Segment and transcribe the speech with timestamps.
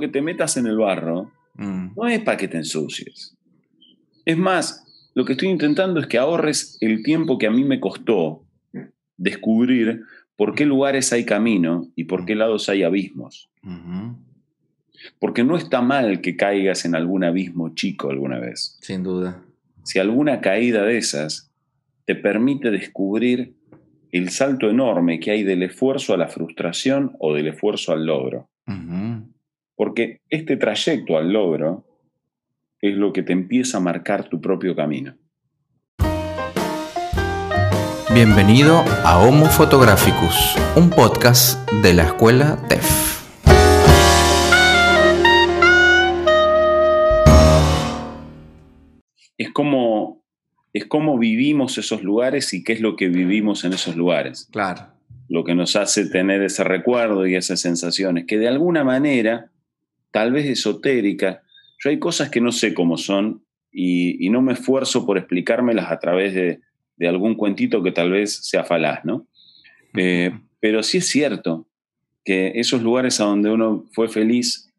[0.00, 1.30] que te metas en el barro
[1.60, 3.36] Mm, no es para que te ensucies.
[4.24, 7.80] Es más, lo que estoy intentando es que ahorres el tiempo que a mí me
[7.80, 8.44] costó
[9.16, 10.02] descubrir
[10.36, 13.50] por qué lugares hay camino y por qué lados hay abismos.
[15.18, 18.78] Porque no está mal que caigas en algún abismo chico alguna vez.
[18.80, 19.42] Sin duda.
[19.82, 21.50] Si alguna caída de esas
[22.06, 23.54] te permite descubrir
[24.12, 28.48] el salto enorme que hay del esfuerzo a la frustración o del esfuerzo al logro.
[29.82, 31.86] Porque este trayecto al logro
[32.82, 35.16] es lo que te empieza a marcar tu propio camino.
[38.12, 43.24] Bienvenido a Homo Photographicus, un podcast de la escuela TEF.
[49.38, 50.22] Es como,
[50.74, 54.46] es como vivimos esos lugares y qué es lo que vivimos en esos lugares.
[54.52, 54.88] Claro.
[55.30, 59.49] Lo que nos hace tener ese recuerdo y esas sensaciones, que de alguna manera,
[60.10, 61.42] tal vez esotérica,
[61.82, 65.90] yo hay cosas que no sé cómo son y, y no me esfuerzo por explicármelas
[65.90, 66.60] a través de,
[67.00, 69.26] de algún cuentito que tal vez sea falaz, ¿no?
[69.96, 71.66] Eh, pero sí es cierto
[72.24, 74.70] que esos lugares a donde uno fue feliz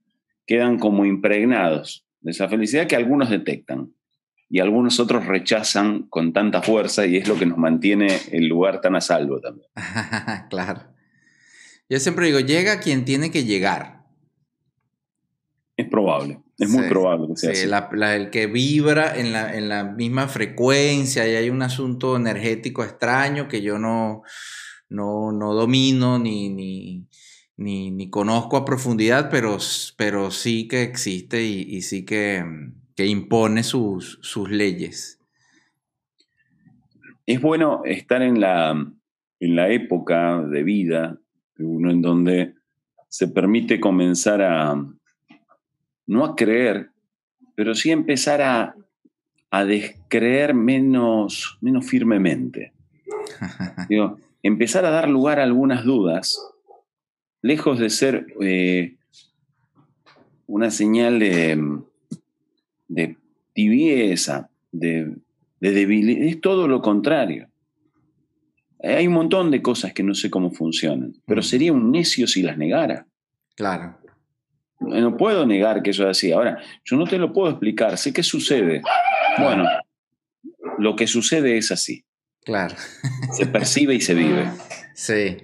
[0.45, 3.93] quedan como impregnados de esa felicidad que algunos detectan
[4.49, 8.81] y algunos otros rechazan con tanta fuerza y es lo que nos mantiene el lugar
[8.81, 9.67] tan a salvo también.
[10.49, 10.81] claro.
[11.89, 14.00] Yo siempre digo, llega quien tiene que llegar.
[15.81, 17.69] Es probable, es muy probable que sea Sí, así.
[17.69, 22.15] la- la- el que vibra en la, en la misma frecuencia y hay un asunto
[22.15, 24.21] energético extraño que yo no,
[24.89, 27.07] no, no domino ni, ni,
[27.57, 29.57] ni, ni conozco a profundidad, pero,
[29.97, 32.43] pero sí que existe y, y sí que,
[32.95, 35.17] que impone sus, sus leyes.
[37.25, 38.71] Es bueno estar en la,
[39.39, 41.17] en la época de vida
[41.55, 42.53] de uno en donde
[43.07, 44.75] se permite comenzar a,
[46.11, 46.89] no a creer,
[47.55, 48.75] pero sí empezar a,
[49.49, 52.73] a descreer menos, menos firmemente.
[53.89, 56.37] Digo, empezar a dar lugar a algunas dudas,
[57.41, 58.97] lejos de ser eh,
[60.47, 61.79] una señal de,
[62.89, 63.15] de
[63.53, 65.15] tibieza, de,
[65.61, 67.47] de debilidad, es todo lo contrario.
[68.83, 72.41] Hay un montón de cosas que no sé cómo funcionan, pero sería un necio si
[72.41, 73.07] las negara.
[73.55, 74.00] Claro.
[74.81, 76.31] No puedo negar que eso es así.
[76.31, 78.81] Ahora, yo no te lo puedo explicar, sé qué sucede.
[79.39, 79.63] Bueno,
[80.77, 82.03] lo que sucede es así,
[82.43, 82.75] Claro.
[83.33, 84.45] se percibe y se vive.
[84.93, 85.37] Sí.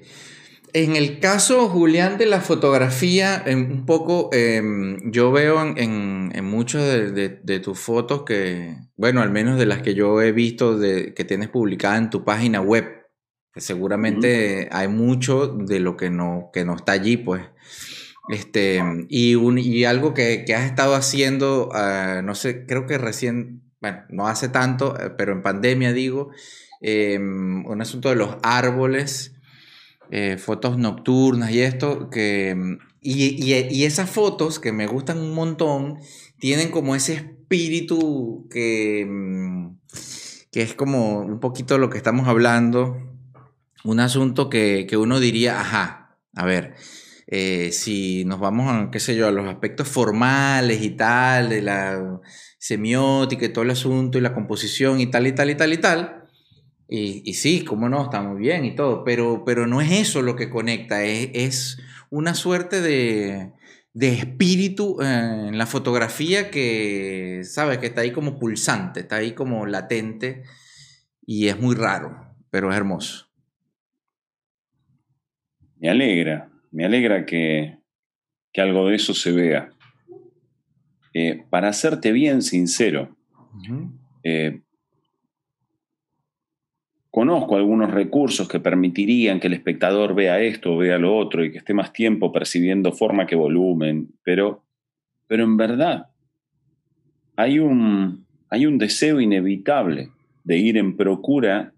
[0.74, 6.32] En el caso, Julián, de la fotografía, em, un poco, em, yo veo en, en,
[6.36, 10.22] en muchas de, de- de tus fotos que, bueno, al menos de las que yo
[10.22, 12.86] he visto de, que tienes publicada en tu página web,
[13.54, 17.42] que seguramente hay mucho de lo que no, que no está allí, pues.
[18.30, 22.98] Este, y, un, y algo que, que has estado haciendo, ah, no sé, creo que
[22.98, 26.32] recién, bueno, no hace tanto, eh, pero en pandemia digo,
[26.82, 29.34] em, un asunto de los árboles,
[30.12, 32.56] eh, fotos nocturnas y esto, que,
[33.02, 36.00] y, y- y esas fotos que me gustan un montón,
[36.40, 39.78] tienen como ese espíritu que, mm,
[40.52, 42.98] que es como un poquito lo que estamos hablando,
[43.84, 46.76] un asunto que, que uno diría, ajá, a ver,
[47.28, 51.62] eh, si nos vamos a, qué sé yo, a los aspectos formales y tal, de
[51.62, 52.22] la
[52.58, 55.78] semiótica y todo el asunto y la composición y tal y tal y tal y
[55.78, 56.24] tal,
[56.88, 60.22] y, y sí, cómo no, está muy bien y todo, pero, pero no es eso
[60.22, 61.78] lo que conecta, es, es
[62.10, 63.52] una suerte de,
[63.98, 67.80] de espíritu eh, en la fotografía que, ¿sabes?
[67.80, 70.44] Que está ahí como pulsante, está ahí como latente
[71.26, 73.28] y es muy raro, pero es hermoso.
[75.80, 77.80] Me alegra, me alegra que,
[78.54, 79.72] que algo de eso se vea.
[81.12, 83.18] Eh, para serte bien sincero,
[84.24, 84.62] eh,
[87.10, 91.52] conozco algunos recursos que permitirían que el espectador vea esto o vea lo otro y
[91.52, 94.64] que esté más tiempo percibiendo forma que volumen, pero,
[95.26, 96.12] pero en verdad
[97.36, 100.12] hay un, hay un deseo inevitable
[100.44, 101.74] de ir en procura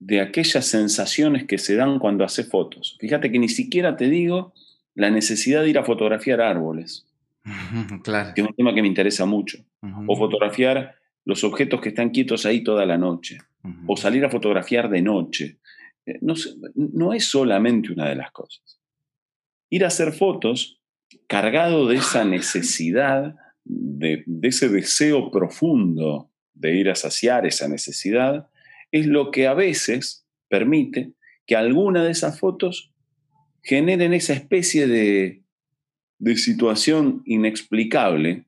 [0.00, 2.96] de aquellas sensaciones que se dan cuando hace fotos.
[2.98, 4.52] Fíjate que ni siquiera te digo
[4.94, 7.06] la necesidad de ir a fotografiar árboles,
[8.02, 8.32] Claro.
[8.34, 9.58] que es un tema que me interesa mucho,
[10.06, 10.94] o fotografiar
[11.24, 13.38] los objetos que están quietos ahí toda la noche,
[13.86, 15.58] o salir a fotografiar de noche.
[16.06, 18.78] Eh, No, es solamente una de las cosas.
[19.68, 20.80] Ir a hacer fotos
[21.26, 28.48] cargado de esa necesidad, de, de ese deseo profundo de ir a saciar esa necesidad,
[28.92, 31.12] es lo que a veces permite
[31.46, 32.92] que alguna de esas fotos
[33.62, 35.42] generen esa especie de,
[36.18, 38.44] de situación inexplicable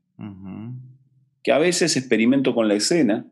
[1.43, 3.27] que a veces experimento con la escena,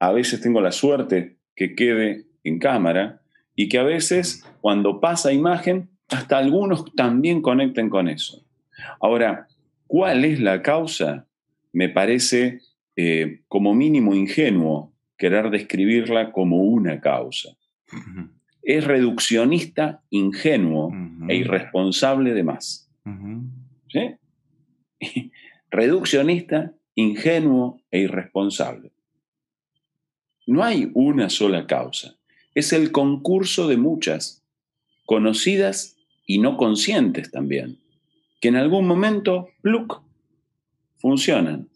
[0.00, 3.22] a veces tengo la suerte que quede en cámara
[3.54, 8.44] y que a veces cuando pasa imagen, hasta algunos también conecten con eso.
[9.00, 9.46] Ahora,
[9.86, 11.26] ¿cuál es la causa?
[11.72, 12.60] Me parece
[12.96, 17.50] eh, como mínimo ingenuo querer describirla como una causa.
[18.62, 20.92] Es reduccionista, ingenuo
[21.28, 22.88] e irresponsable de más.
[25.70, 28.92] reduccionista, ingenuo e irresponsable.
[30.46, 32.14] No hay una sola causa.
[32.54, 34.44] Es el concurso de muchas,
[35.04, 37.78] conocidas y no conscientes también,
[38.40, 39.50] que en algún momento,
[40.98, 41.68] funcionan.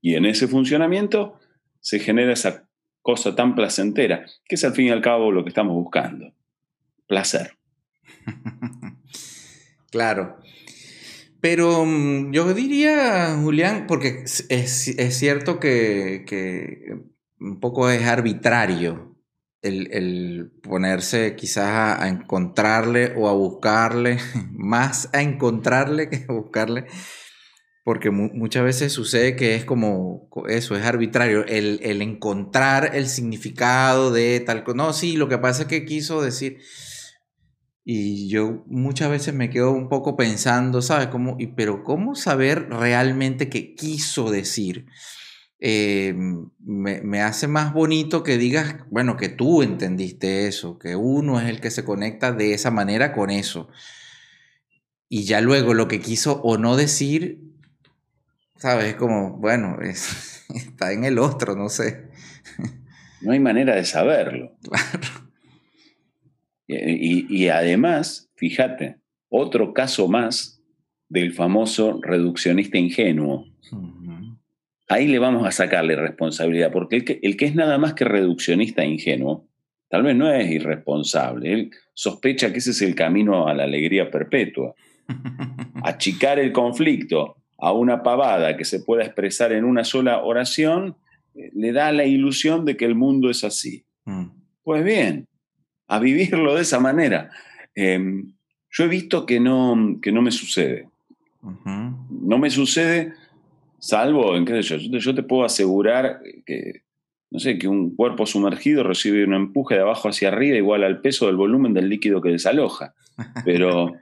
[0.00, 1.38] Y en ese funcionamiento
[1.80, 2.67] se genera esa
[3.08, 6.34] cosa tan placentera, que es al fin y al cabo lo que estamos buscando.
[7.06, 7.56] Placer.
[9.90, 10.36] Claro.
[11.40, 17.00] Pero mm, yo diría, Julián, porque es, cierto que,
[17.40, 19.16] un poco es arbitrario
[19.62, 24.18] el, ponerse quizás a, encontrarle o a buscarle,
[24.52, 26.84] más a encontrarle que a buscarle,
[27.88, 34.10] porque muchas veces sucede que es como eso, es arbitrario, el, el encontrar el significado
[34.10, 34.76] de tal cosa.
[34.76, 36.58] No, sí, lo que pasa es que quiso decir
[37.86, 41.06] y yo muchas veces me quedo un poco pensando, ¿sabes?
[41.06, 44.84] ¿Cómo, pero ¿cómo saber realmente qué quiso decir?
[45.58, 46.14] Eh,
[46.58, 51.62] me, hace más bonito que digas, bueno, que tú entendiste eso, que uno es el
[51.62, 53.70] que se conecta de esa manera con eso.
[55.08, 57.47] Y ya luego lo que quiso o no decir,
[58.58, 58.94] ¿sabes?
[58.96, 62.08] Como, bueno, está en el otro, no sé.
[63.20, 64.52] No hay manera de saberlo.
[64.62, 65.28] Claro.
[66.68, 70.62] Y, además, fíjate, otro caso más
[71.08, 73.44] del famoso reduccionista ingenuo.
[74.86, 78.04] Ahí le vamos a sacarle responsabilidad, porque el que, el que es nada más que
[78.04, 79.48] reduccionista ingenuo,
[79.88, 81.52] tal vez no es irresponsable.
[81.52, 84.76] Él sospecha que ese es el camino a la alegría perpetua.
[85.82, 90.96] Achicar el conflicto a una pavada que se pueda expresar en una sola oración
[91.34, 93.84] eh, le da la ilusión de que el mundo es así.
[94.04, 94.26] Mm.
[94.62, 95.26] Pues bien,
[95.88, 97.30] a vivirlo de esa manera.
[97.74, 98.32] Em,
[98.70, 100.88] yo he visto que no, que no me sucede.
[102.10, 103.14] No me sucede,
[103.78, 106.82] salvo en qué sé yo, yo te puedo asegurar que,
[107.30, 111.00] no sé, que un cuerpo sumergido recibe un empuje de abajo hacia arriba igual al
[111.00, 112.94] peso del volumen del líquido que desaloja.
[113.44, 113.94] Pero,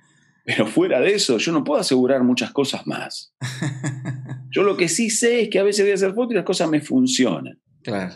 [0.47, 3.35] pero fuera de eso, yo no puedo asegurar muchas cosas más.
[4.53, 6.45] Yo lo que sí sé es que a veces voy a hacer fotos y las
[6.45, 7.59] cosas me funcionan.
[7.83, 8.15] Claro.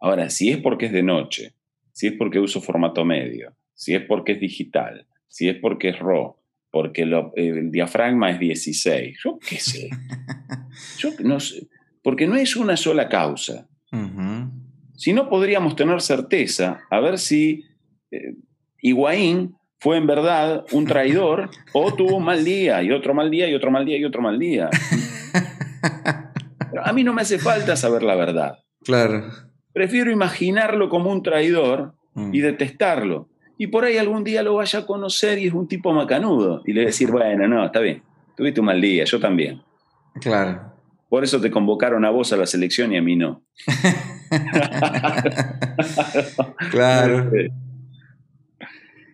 [0.00, 1.54] Ahora, si es porque es de noche,
[1.92, 6.00] si es porque uso formato medio, si es porque es digital, si es porque es
[6.00, 6.34] RAW,
[6.72, 9.90] porque el diafragma es 16, yo qué sé.
[10.98, 11.68] Yo no sé,
[12.02, 13.68] porque no es una sola causa.
[14.96, 17.64] Si no podríamos tener certeza a ver si
[18.10, 18.34] eh,
[18.82, 23.48] Higuaín fue en verdad un traidor o tuvo un mal día y otro mal día
[23.48, 24.70] y otro mal día y otro mal día.
[26.84, 28.58] a mí no me hace falta saber la verdad.
[28.84, 29.24] Claro
[29.78, 32.34] prefiero imaginarlo como un traidor mm.
[32.34, 33.28] y detestarlo.
[33.56, 36.62] Y por ahí algún día lo vaya a conocer y es un tipo macanudo.
[36.66, 38.02] Y le decir, bueno, no, está bien,
[38.36, 39.62] tuviste un mal día, yo también.
[40.20, 40.72] Claro.
[41.08, 43.42] Por eso te convocaron a vos a la selección y a mí no.
[46.70, 47.30] claro.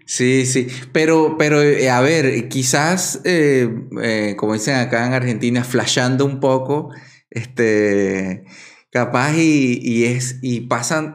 [0.06, 3.68] Sí, sí, pero, pero eh, a ver, quizás, eh,
[4.02, 6.90] eh, como dicen acá en Argentina, flasheando un poco,
[7.30, 8.44] este,
[8.94, 11.14] Capaz y, es, y pasan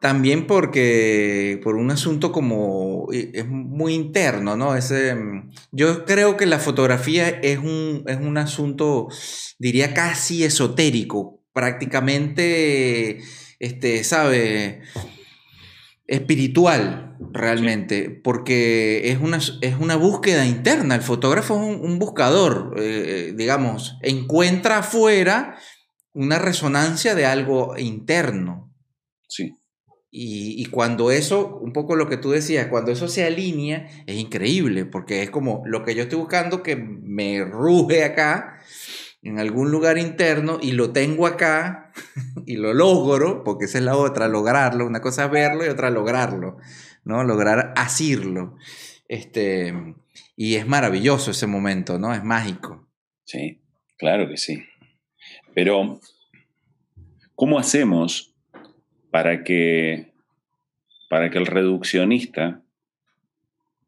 [0.00, 4.74] también porque, por un asunto como, es muy interno, ¿no?
[4.74, 9.06] Ese, mm, yo creo que la fotografía es un, es un asunto,
[9.60, 13.20] diría, casi esotérico, prácticamente,
[13.60, 14.82] este, ¿sabe?
[16.06, 20.94] Espiritual realmente, porque es una, es una búsqueda interna.
[20.94, 25.56] El fotógrafo es un, buscador, eh, eh, digamos, encuentra afuera
[26.12, 28.74] una resonancia de algo interno.
[29.28, 29.56] Sí.
[30.14, 34.84] Y, cuando eso, un poco lo que tú decías, cuando eso se alinea, es increíble,
[34.84, 38.58] porque es como lo que yo estoy buscando que me ruge acá,
[39.22, 41.92] en algún lugar interno, y lo tengo acá,
[42.46, 44.86] y lo logro, porque esa es la otra, lograrlo.
[44.86, 46.58] Una cosa es verlo y otra lograrlo,
[47.04, 47.24] ¿no?
[47.24, 48.56] Lograr asirlo.
[49.08, 49.94] Este,
[50.36, 52.12] y es maravilloso ese momento, ¿no?
[52.14, 52.88] Es mágico.
[53.24, 53.60] Sí,
[53.98, 54.64] claro que sí.
[55.54, 56.00] Pero,
[57.34, 58.32] ¿cómo hacemos
[59.12, 60.12] para que,
[61.08, 62.62] para que el reduccionista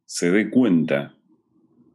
[0.05, 1.17] se dé cuenta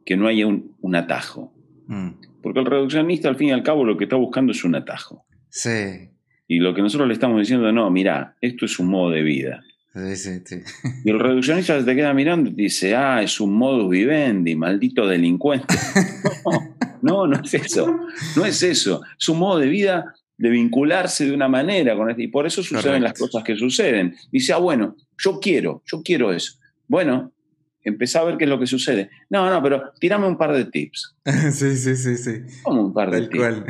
[0.04, 1.54] que no haya un, atajo.
[1.86, 2.10] Mm.
[2.50, 5.24] Porque el reduccionista, al fin y al cabo, lo que está buscando es un atajo.
[5.50, 6.08] Sí.
[6.48, 9.62] Y lo que nosotros le estamos diciendo, no, mira, esto es un modo de vida.
[9.94, 10.56] Sí, sí, sí.
[11.04, 14.56] Y el reduccionista se te queda mirando y te dice, ah, es un modus vivendi,
[14.56, 15.74] maldito delincuente.
[17.02, 17.98] No, no, es eso.
[18.36, 19.00] No es eso.
[19.18, 22.62] Es un modo de vida de vincularse de una manera con este, y por eso
[22.62, 24.16] suceden las cosas que suceden.
[24.30, 26.58] Dice, ah, bueno, yo quiero, yo quiero eso.
[26.88, 27.32] Bueno,
[27.82, 29.10] empezá a ver qué es lo que sucede.
[29.28, 31.16] No, no, pero tirame un par de tips.
[31.52, 32.42] sí, sí, sí, sí.
[32.62, 33.62] ¿Cómo un par de tips?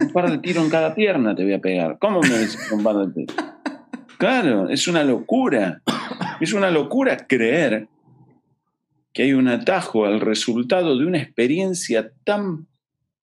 [0.00, 1.98] un par de tiros en cada pierna te voy a pegar.
[2.00, 3.34] ¿Cómo me dices un par de tips?
[4.18, 5.82] Claro, es una locura.
[6.40, 7.88] Es una locura creer
[9.12, 12.66] que hay un atajo al resultado de una experiencia tan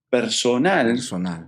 [0.10, 0.88] personal.
[0.88, 1.48] Personal,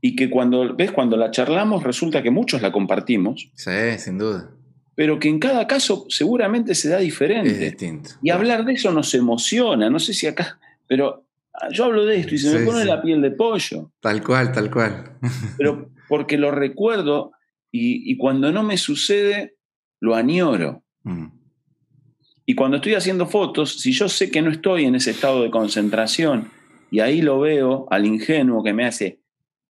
[0.00, 3.50] Y que cuando, ves, cuando la charlamos resulta que muchos la compartimos.
[3.54, 4.50] Sí, sin duda.
[4.94, 7.50] Pero que en cada caso seguramente se da diferente.
[7.50, 8.10] Es distinto.
[8.22, 9.88] Y hablar de eso nos emociona.
[9.88, 11.24] No sé si acá, pero
[11.70, 13.90] yo hablo de esto y se me pone la piel de pollo.
[14.00, 15.18] Tal cual, tal cual.
[15.56, 17.32] Pero porque lo recuerdo
[17.70, 19.56] y, cuando no me sucede,
[20.00, 20.82] lo añoro.
[21.04, 21.28] Mm.
[22.44, 25.50] Y cuando estoy haciendo fotos, si yo sé que no estoy en ese estado de
[25.50, 26.50] concentración,
[26.90, 29.20] y ahí lo veo al ingenuo que me hace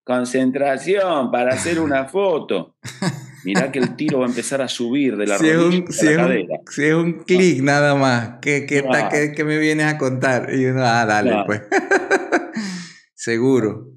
[0.02, 2.75] concentración para hacer una foto.
[3.45, 6.11] Mirá que el tiro va a empezar a subir de la si rodilla si la
[6.11, 6.59] es cadera.
[6.59, 10.55] Un, si es un clic nada más, ¿qué, qué, me vienes a contar?
[10.55, 11.63] Y uno, ah, dale, pues.
[13.15, 13.93] Seguro.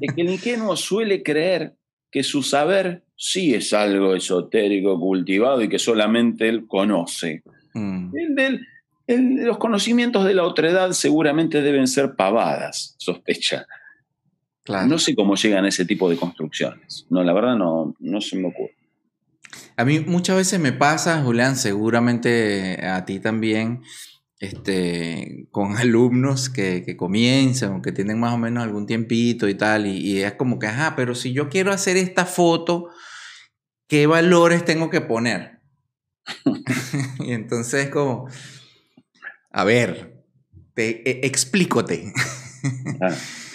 [0.00, 1.74] Es que el ingenuo suele creer
[2.10, 7.42] que su saber sí es algo esotérico, cultivado y que solamente él conoce.
[7.74, 8.12] Mm.
[9.06, 13.66] los conocimientos de la otredad seguramente deben ser pavadas, sospecha.
[14.68, 17.06] No sé cómo llegan a ese tipo de construcciones.
[17.10, 18.74] No, la verdad no, no se me ocurre.
[19.76, 23.82] A mí muchas veces me pasa, Julián, seguramente a ti también,
[24.40, 29.54] este, con alumnos que, que comienzan o que tienen más o menos algún tiempito y
[29.54, 32.90] tal, y, y, es como que, ajá, pero si yo quiero hacer esta foto,
[33.86, 35.60] ¿qué valores tengo que poner?
[37.20, 38.28] y entonces como,
[39.50, 40.24] a ver,
[40.74, 42.12] te, e, explícote.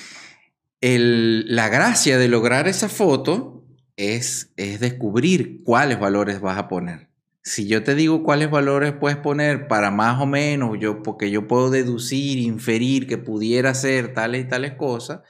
[0.86, 3.64] La gracia de lograr esa foto
[3.96, 7.08] es, es descubrir cuáles valores vas a poner.
[7.42, 11.48] Si yo te digo cuáles valores puedes poner para más o menos, yo, porque yo
[11.48, 15.22] puedo deducir, inferir que pudiera ser tales y tales cosas,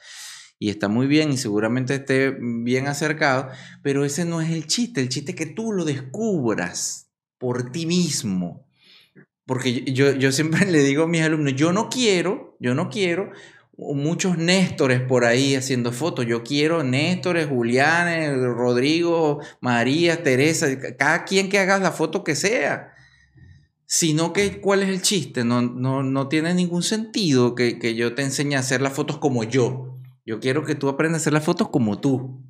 [0.58, 3.48] y está muy bien y seguramente esté bien acercado,
[3.80, 7.86] pero ese no es el chiste, el chiste es que tú lo descubras por ti
[7.86, 8.66] mismo.
[9.46, 13.30] Porque yo, yo siempre le digo a mis alumnos, yo no quiero, yo no quiero
[13.76, 16.26] muchos Néstores por ahí haciendo fotos.
[16.26, 20.66] Yo quiero Néstores, Julián, Rodrigo, María, Teresa,
[20.96, 22.92] cada quien que haga la foto que sea.
[23.86, 25.44] Sino que, ¿cuál es el chiste?
[25.44, 29.18] No, no, no tiene ningún sentido que, que, yo te enseñe a hacer las fotos
[29.18, 29.98] como yo.
[30.24, 32.42] Yo quiero que tú aprendas a hacer las fotos como tú.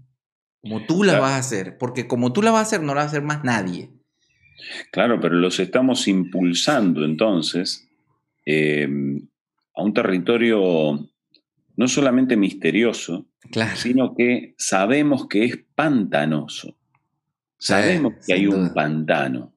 [0.63, 1.77] Como tú las vas a hacer.
[1.77, 3.91] Porque como tú las vas a hacer, no la va a hacer más nadie.
[4.93, 7.89] Claro, pero los estamos impulsando entonces
[8.47, 8.89] eh,
[9.75, 11.09] a un territorio
[11.77, 13.27] no solamente misterioso,
[13.77, 16.77] sino que sabemos que es pantanoso.
[17.59, 19.53] Sabemos que hay un pantano.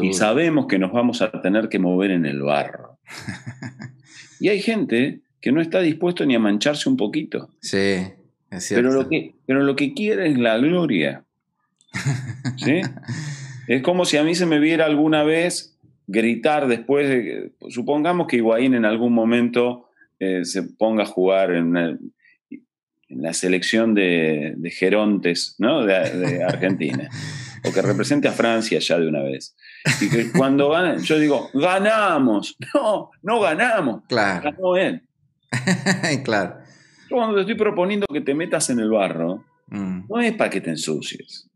[0.00, 2.98] Y sabemos que nos vamos a tener que mover en el barro.
[4.40, 7.50] y hay gente que no está dispuesto ni a mancharse un poquito.
[7.60, 8.04] Sí,
[8.50, 8.88] es cierto.
[8.88, 11.24] Pero lo que, pero lo que quiere es la gloria.
[12.56, 12.80] ¿Sí?
[13.66, 17.52] es como si a mí se me viera alguna vez gritar después de.
[17.68, 19.88] Supongamos que Higuaín en algún momento
[20.24, 21.98] eh, se ponga a jugar en, en
[23.08, 25.84] la selección de, Gerontes ¿no?
[25.84, 27.10] de, Argentina,
[27.64, 29.56] o que represente a Francia ya de una vez.
[30.00, 32.56] Y que cuando ganan, yo digo, ganamos.
[32.72, 34.04] No, no ganamos.
[34.06, 34.52] Claro.
[34.52, 35.02] Ganó él.
[36.24, 36.58] claro.
[37.10, 40.02] Yo cuando te estoy proponiendo que te metas en el barro, mm.
[40.08, 41.50] no es para que te ensucies.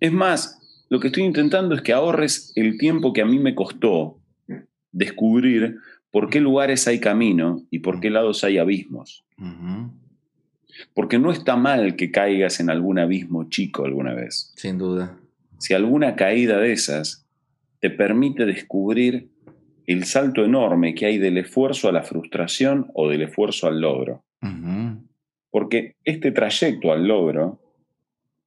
[0.00, 3.54] Es más, lo que estoy intentando es que ahorres el tiempo que a mí me
[3.54, 4.18] costó
[4.90, 5.76] descubrir
[6.14, 9.24] por qué lugares hay camino y por qué lados hay abismos.
[10.94, 14.52] Porque no está mal que caigas en algún abismo chico alguna vez.
[14.54, 15.18] Sin duda.
[15.58, 17.26] Si alguna caída de esas
[17.80, 19.28] te permite descubrir
[19.88, 24.22] el salto enorme que hay del esfuerzo a la frustración o del esfuerzo al logro.
[25.50, 27.58] Porque este trayecto al logro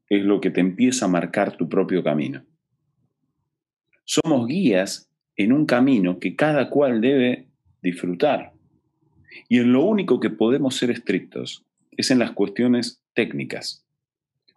[0.08, 2.46] es lo que te empieza a marcar tu propio camino.
[4.06, 7.47] Somos guías en un camino que cada cual debe
[7.82, 8.54] disfrutar.
[9.50, 13.86] Y en lo único que podemos ser estrictos es en las cuestiones técnicas.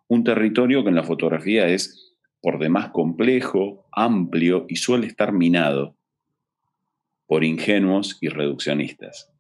[0.09, 5.95] Un territorio que en la fotografía es por demás complejo, amplio y suele estar minado
[7.27, 9.31] por ingenuos y reduccionistas.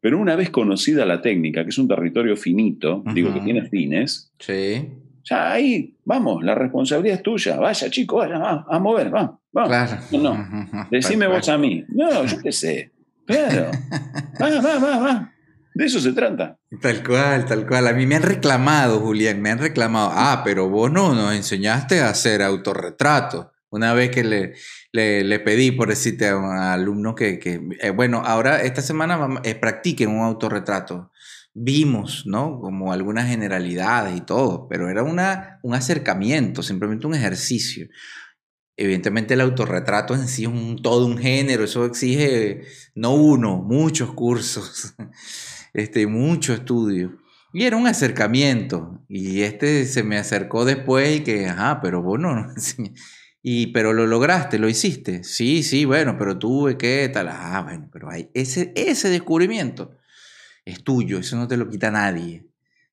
[0.00, 4.32] Pero una vez conocida la técnica, que es un territorio finito, digo que tiene fines,
[4.38, 4.88] sí.
[5.24, 7.56] ya ahí, vamos, la responsabilidad es tuya.
[7.58, 9.66] Vaya, chico, vaya, va, a mover, va, va.
[9.66, 9.98] Claro.
[10.12, 11.84] No, decime vos a mí.
[11.88, 12.92] No, yo qué sé.
[13.30, 13.70] Claro.
[14.40, 15.34] Va, va, va, va.
[15.74, 16.58] De eso se trata.
[16.80, 17.86] Tal cual, tal cual.
[17.86, 20.10] A mí me han reclamado, Julián, me han reclamado.
[20.12, 23.52] Ah, pero vos no nos enseñaste a hacer autorretrato.
[23.70, 24.54] Una vez que le,
[24.92, 29.54] le, pedí, por decirte a un alumno que, que eh, bueno, ahora esta semana eh,
[29.54, 31.12] practiquen un autorretrato.
[31.54, 32.60] Vimos, ¿no?
[32.60, 37.86] Como algunas generalidades y todo, pero era una, un acercamiento, simplemente un ejercicio.
[38.80, 42.62] Evidentemente el autorretrato en sí es un, todo un género, eso exige
[42.94, 44.94] no uno, muchos cursos,
[45.74, 47.18] este, mucho estudio.
[47.52, 49.04] Y era un acercamiento.
[49.06, 52.46] Y este se me acercó después y que, ajá, pero vos no.
[53.42, 55.24] Y, pero lo lograste, lo hiciste.
[55.24, 57.28] Sí, sí, bueno, pero tuve que tal.
[57.28, 59.96] Ah, bueno, pero hay ese, ese descubrimiento
[60.64, 62.46] es tuyo, eso no te lo quita nadie.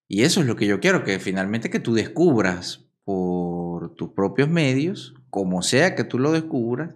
[0.07, 4.49] Y eso es lo que yo quiero, que finalmente que tú descubras por tus propios
[4.49, 6.91] medios, como sea que tú lo descubras,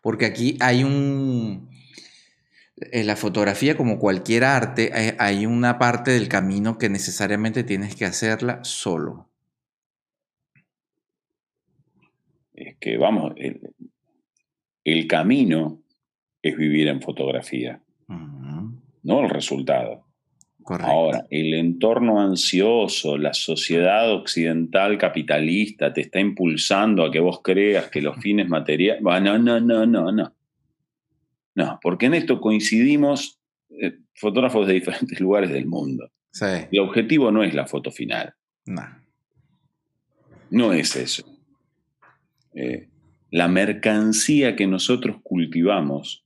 [0.00, 1.68] porque aquí hay un...
[2.78, 8.04] En la fotografía, como cualquier arte, hay una parte del camino que necesariamente tienes que
[8.04, 9.30] hacerla solo.
[12.56, 13.34] es que, vamos,
[14.84, 15.82] el, camino
[16.42, 20.05] es vivir en fotografía, no el resultado.
[20.68, 27.88] Ahora, el entorno ansioso, la sociedad occidental capitalista te está impulsando a que vos creas
[27.88, 29.02] que los fines materiales...
[29.02, 30.34] No, no, no, no, no.
[31.54, 33.38] No, porque en esto coincidimos
[33.70, 36.10] eh, fotógrafos de diferentes lugares del mundo.
[36.70, 38.34] El objetivo no es la foto final.
[38.66, 38.82] No.
[40.50, 41.24] No es eso.
[42.54, 42.88] Eh,
[43.30, 46.24] la mercancía que nosotros cultivamos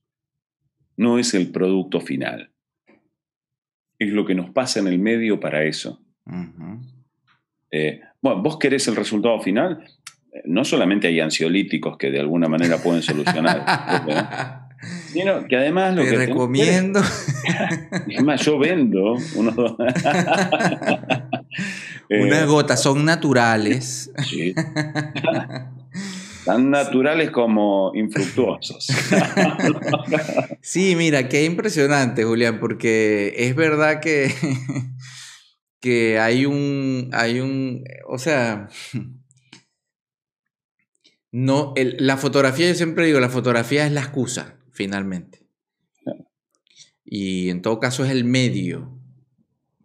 [0.97, 2.50] no es el producto final.
[4.01, 6.01] Es lo que nos pasa en el medio para eso.
[7.69, 9.83] Eh, bueno, vos querés el resultado final.
[10.33, 13.63] Eh, no solamente hay ansiolíticos que de alguna manera pueden solucionar,
[15.13, 16.99] sino que además lo Te recomiendo.
[18.07, 19.55] Es más, yo vendo unos.
[22.09, 24.11] Unas gotas son naturales.
[24.25, 24.55] Sí.
[26.45, 28.87] Tan naturales como infructuosos.
[30.61, 34.33] sí, mira, qué impresionante, Julián, porque es verdad que,
[35.79, 38.69] que hay un, hay un, o sea,
[41.31, 45.39] no, la fotografía, yo siempre digo, la fotografía es la excusa, finalmente.
[47.05, 48.97] Y en todo caso es el medio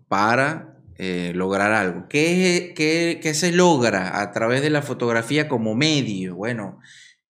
[0.07, 2.07] para eh, lograr algo.
[2.09, 6.37] ¿Qué, ¿Qué, se logra a través de la fotografía como medio?
[6.37, 6.79] Bueno,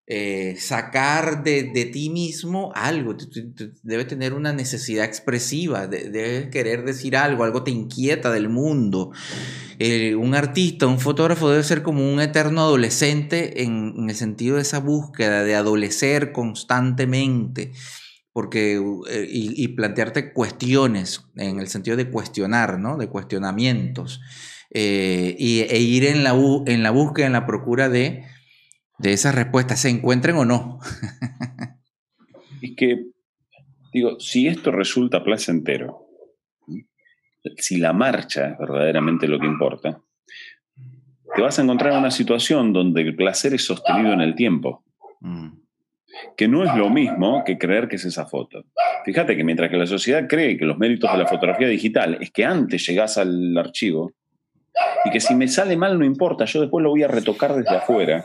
[0.07, 3.17] eh, sacar de, ti mismo algo,
[3.83, 9.11] debe tener una necesidad expresiva, debes querer decir algo, algo te inquieta del mundo.
[9.81, 14.57] Eh, un artista, un fotógrafo debe ser como un eterno adolescente en, en el sentido
[14.57, 17.73] de esa búsqueda de adolecer constantemente
[18.37, 18.75] porque,
[19.09, 22.99] eh, y, plantearte cuestiones, en el sentido de cuestionar, ¿no?
[22.99, 24.21] De cuestionamientos,
[24.69, 26.35] eh, y, e ir en la,
[26.67, 28.25] en la búsqueda, en la procura de,
[28.99, 30.81] de esas respuestas, se encuentren o no.
[32.61, 33.07] y que,
[33.95, 36.07] digo, si esto resulta placentero,
[37.57, 40.03] si la marcha es verdaderamente lo que importa,
[41.35, 44.85] te vas a encontrar en una situación donde el placer es sostenido en el tiempo.
[45.21, 45.66] Mm
[46.37, 48.65] que no es lo mismo que creer que es esa foto.
[49.05, 52.31] Fíjate que mientras que la sociedad cree que los méritos de la fotografía digital es
[52.31, 54.13] que antes llegás al archivo
[55.05, 57.77] y que si me sale mal no importa, yo después lo voy a retocar desde
[57.77, 58.25] afuera.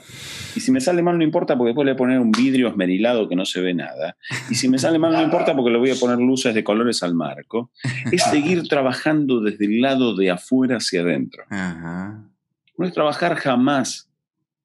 [0.55, 2.67] Y si me sale mal no importa porque después le voy a poner un vidrio
[2.67, 4.17] esmerilado que no se ve nada.
[4.49, 7.03] Y si me sale mal no importa porque le voy a poner luces de colores
[7.03, 7.71] al marco.
[8.11, 11.43] Es seguir trabajando desde el lado de afuera hacia adentro.
[11.49, 14.09] No es trabajar jamás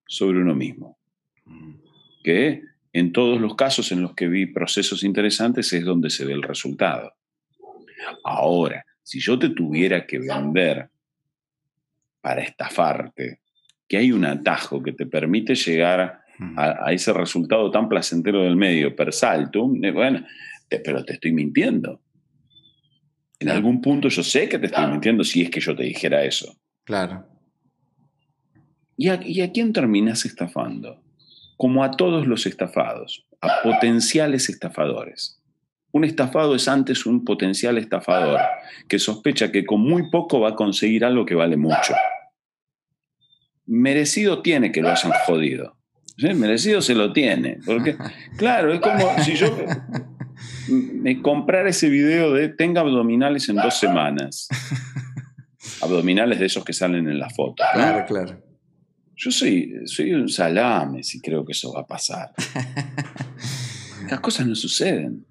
[0.06, 0.96] sobre uno mismo.
[1.44, 1.74] Mm.
[2.96, 6.42] En todos los casos en los que vi procesos interesantes es donde se ve el
[6.42, 7.12] resultado.
[8.24, 10.88] Ahora, si yo te tuviera que vender
[12.22, 13.40] para estafarte,
[13.86, 16.22] que hay un atajo que te permite llegar
[16.56, 20.24] a, ese resultado tan placentero del medio per saltum, eh, bueno,
[20.66, 22.00] pero te estoy mintiendo.
[23.38, 26.24] En algún punto yo sé que te estoy mintiendo si es que yo te dijera
[26.24, 26.56] eso.
[26.84, 27.26] Claro.
[28.96, 31.04] ¿Y a, y a quién terminas estafando?
[31.56, 35.40] Como a todos los estafados, a potenciales estafadores.
[35.92, 38.40] Un estafado es antes un potencial estafador
[38.88, 41.94] que sospecha que con muy poco va a conseguir algo que vale mucho.
[43.64, 45.76] Merecido tiene que lo hayan jodido.
[46.18, 47.58] Merecido se lo tiene.
[47.64, 47.96] Porque,
[48.36, 49.56] claro, es como si yo.
[50.68, 54.48] me comprar ese video de tenga abdominales en dos semanas.
[55.82, 57.64] abdominales de esos que salen en la foto.
[57.72, 58.45] Claro, claro.
[59.16, 62.32] Yo soy, soy un salame si creo que eso va a pasar.
[64.10, 65.24] Las cosas no suceden.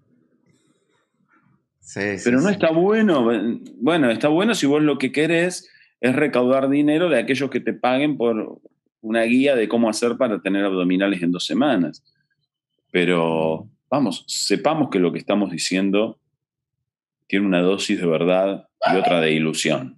[1.93, 3.29] Pero no está bueno.
[3.77, 5.69] Bueno, está bueno si vos lo que querés
[6.01, 8.59] es recaudar dinero de aquellos que te paguen por
[9.01, 12.03] una guía de cómo hacer para tener abdominales en dos semanas.
[12.91, 16.19] Pero vamos, sepamos que lo que estamos diciendo
[17.27, 19.97] tiene una dosis de verdad y otra de ilusión.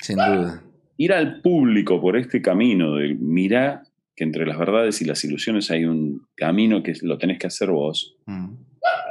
[0.00, 0.65] Sin duda.
[0.96, 3.82] Ir al público por este camino de mirar
[4.16, 7.70] que entre las verdades y las ilusiones hay un camino que lo tenés que hacer
[7.70, 8.48] vos, mm.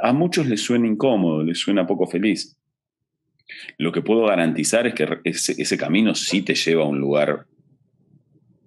[0.02, 2.56] a muchos les suena incómodo, les suena poco feliz.
[3.78, 7.46] Lo que puedo garantizar es que ese, camino sí te lleva a un lugar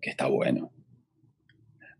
[0.01, 0.71] que está bueno.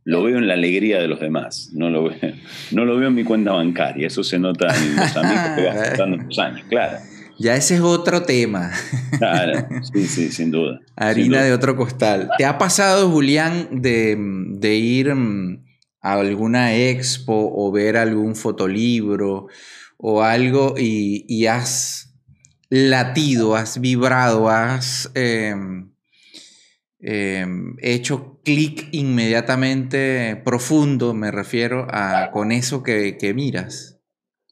[0.05, 2.33] Lo veo en la alegría de los demás, no lo veo,
[2.71, 5.65] no lo veo en mi cuenta bancaria, eso se nota en los amigos que
[5.97, 6.97] vas en los años, claro.
[7.39, 8.71] Ya ese es otro tema.
[9.17, 10.81] Claro, sí, sí, sin duda.
[10.97, 12.29] Harina de otro costal.
[12.37, 15.65] ¿Te ha pasado, Julián, de, ir mm,
[16.01, 19.47] a alguna expo o ver algún fotolibro
[19.97, 22.13] o algo y, has
[22.69, 25.89] latido, has vibrado, has em,
[26.99, 33.97] em, hecho clic inmediatamente profundo, me refiero a con eso que, que miras?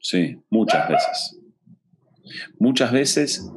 [0.01, 1.36] Sí, muchas veces.
[2.59, 3.51] Muchas veces,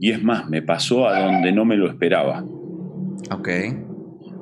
[0.00, 2.44] y es más, me pasó a donde no me lo esperaba.
[3.30, 3.48] Ok.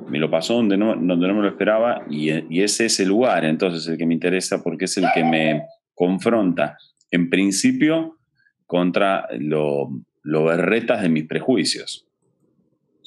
[0.09, 2.29] Me lo pasó donde no, donde no me lo esperaba y,
[2.61, 6.77] ese es el lugar, entonces, el que me interesa porque es el que me confronta,
[7.11, 8.17] en principio,
[8.65, 9.89] contra lo,
[10.23, 12.07] berretas de mis prejuicios.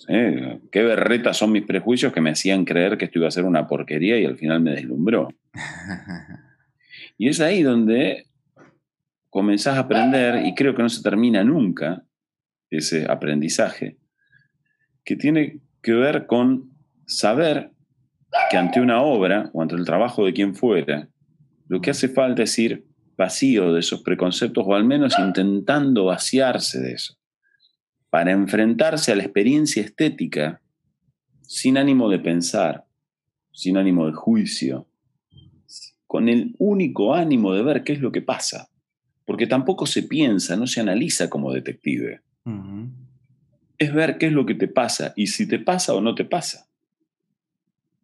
[0.06, 3.66] ¿Qué berretas son mis prejuicios que me hacían creer que esto iba a ser una
[3.66, 5.28] porquería y al final me deslumbró?
[7.18, 8.26] y es ahí donde
[9.34, 12.04] comenzás a aprender, y creo que no se termina nunca
[12.70, 13.98] ese aprendizaje,
[15.04, 16.70] que tiene que ver con
[17.04, 17.72] saber
[18.48, 21.08] que ante una obra o ante el trabajo de quien fuera,
[21.66, 26.78] lo que hace falta es ir vacío de esos preconceptos o al menos intentando vaciarse
[26.78, 27.16] de eso,
[28.10, 30.62] para enfrentarse a la experiencia estética
[31.42, 32.84] sin ánimo de pensar,
[33.50, 34.86] sin ánimo de juicio,
[36.06, 38.70] con el único ánimo de ver qué es lo que pasa
[39.24, 42.20] porque tampoco se piensa, no se analiza como detective.
[43.78, 46.24] Es ver qué es lo que te pasa y si te pasa o no te
[46.24, 46.68] pasa.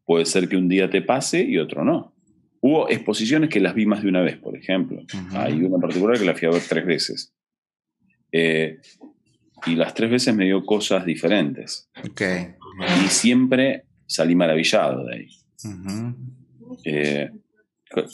[0.05, 2.15] Puede ser que un día te pase y otro no.
[2.61, 5.03] Hubo exposiciones que las vi más de una vez, por ejemplo.
[5.33, 7.33] Hay una en particular que la fui a ver tres veces.
[8.33, 8.81] Eh,
[9.67, 11.89] y las tres veces me dio cosas diferentes.
[13.05, 15.29] Y siempre salí maravillado de ahí.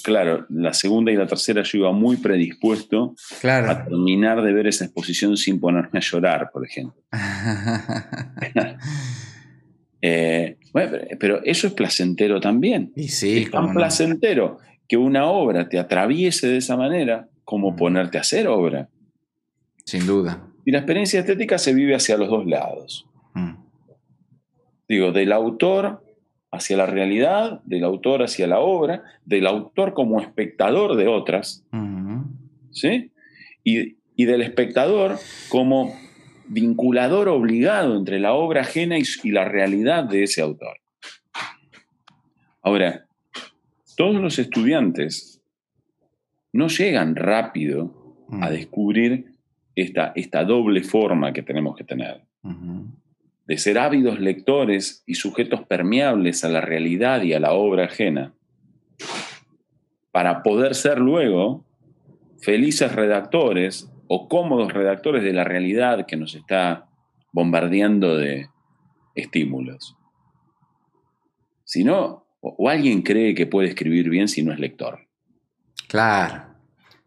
[0.02, 4.86] Claro, la segunda y la tercera yo iba muy predispuesto a terminar de ver esa
[4.86, 7.02] exposición sin ponerme a llorar, por ejemplo.
[10.02, 10.58] Eh,
[11.18, 12.92] pero eso es placentero también.
[13.08, 17.76] sí, es tan placentero que una obra te atraviese de esa manera como mm.
[17.76, 18.88] ponerte a hacer obra.
[19.84, 20.46] Sin duda.
[20.64, 23.06] Y la experiencia estética se vive hacia los dos lados.
[23.34, 23.54] Mm.
[24.86, 26.04] Digo, del autor
[26.57, 31.64] hacia la realidad, del autor hacia la obra, del autor como espectador de otras,
[32.71, 33.11] ¿sí?
[33.64, 35.95] Y, del espectador como
[36.49, 40.79] vinculador obligado entre la obra ajena y, la realidad de ese autor.
[42.62, 43.07] Ahora,
[43.97, 45.42] todos los estudiantes
[46.53, 49.27] no llegan rápido a descubrir
[49.75, 52.23] esta, esta doble forma que tenemos que tener
[53.46, 58.35] de ser ávidos lectores y sujetos permeables a la realidad y a la obra ajena,
[60.11, 61.64] para poder ser luego
[62.40, 66.88] felices redactores o cómodos redactores de la realidad que nos está
[67.32, 68.48] bombardeando de
[69.14, 69.96] estímulos.
[71.64, 75.00] Si no, o alguien cree que puede escribir bien si no es lector.
[75.88, 76.54] Claro,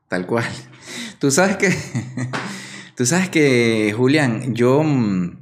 [0.07, 0.45] tal cual.
[1.19, 1.69] Tú sabes que,
[2.95, 5.38] tú sabes que, Julián, yo mm,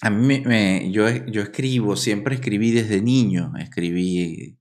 [0.00, 4.58] a mí me, yo, yo escribo, siempre escribí desde niño, escribí,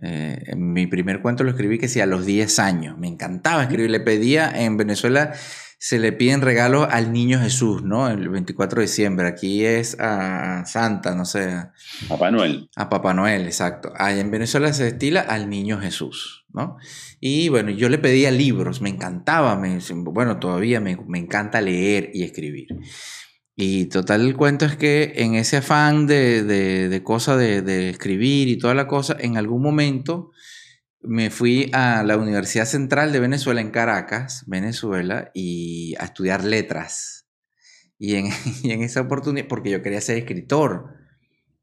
[0.00, 3.90] eh, mi primer cuento lo escribí que sí a los 10 años, me encantaba escribir,
[3.90, 5.32] le pedía, en Venezuela
[5.80, 8.08] se le piden regalos al niño Jesús, ¿no?
[8.08, 11.52] El 24 de diciembre, aquí es a Santa, no sé.
[11.52, 11.72] A
[12.08, 12.68] Papá Noel.
[12.74, 13.92] A Papá Noel, exacto.
[13.96, 16.78] Allá en Venezuela se estila al niño Jesús, ¿no?
[17.20, 22.10] Y bueno, yo le pedía libros, me encantaba, me, bueno, todavía me, me encanta leer
[22.12, 22.68] y escribir.
[23.60, 27.90] Y total, el cuento es que en ese afán de, de, de cosa de, de,
[27.90, 30.30] escribir y toda la cosa, en algún momento
[31.00, 37.26] me fui a la Universidad Central de Venezuela en Caracas, Venezuela, y a estudiar letras.
[37.98, 38.28] Y en,
[38.62, 40.94] en esa oportunidad, porque yo quería ser escritor,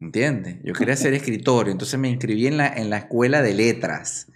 [0.02, 0.58] ¿entiendes?
[0.66, 4.28] Yo quería ser escritor, entonces me inscribí en la, en la escuela de letras,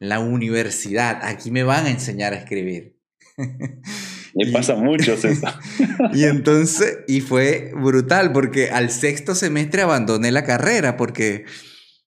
[0.00, 1.20] la universidad.
[1.22, 2.98] Aquí me van a enseñar a escribir.
[4.36, 5.28] Me pasa mucho eso.
[6.12, 11.46] y entonces, y fue brutal, porque al sexto semestre abandoné la carrera, porque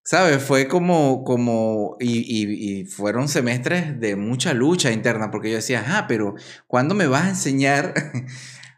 [0.10, 0.42] ¿Sabes?
[0.42, 6.34] Fue como, como, y, fueron semestres de mucha lucha interna, porque yo decía, ah, pero
[6.66, 7.94] ¿cuándo me vas a enseñar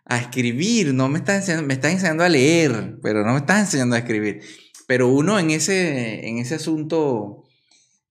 [0.06, 0.94] a escribir?
[0.94, 4.00] No me estás enseñando, me estás enseñando a leer, pero no me estás enseñando a
[4.00, 4.42] escribir.
[4.88, 7.46] Pero uno en ese, en ese asunto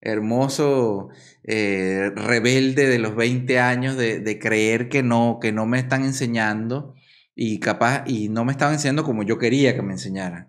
[0.01, 1.09] hermoso,
[1.45, 6.05] eh, rebelde de los 20 años, de, de, creer que no, que no me están
[6.05, 6.95] enseñando
[7.35, 10.49] y capaz, y no me estaban enseñando como yo quería que me enseñaran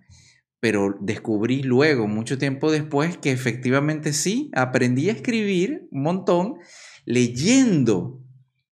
[0.61, 6.59] pero descubrí luego, mucho tiempo después, que efectivamente sí, aprendí a escribir un montón
[7.03, 8.21] leyendo.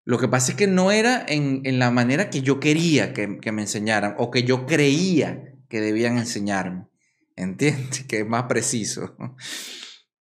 [0.04, 3.62] Lo que pasa es que no era en, la manera que yo quería que, me
[3.62, 6.88] enseñaran o que yo creía que debían enseñarme.
[7.36, 8.04] ¿Entiendes?
[8.08, 9.16] Que es más preciso.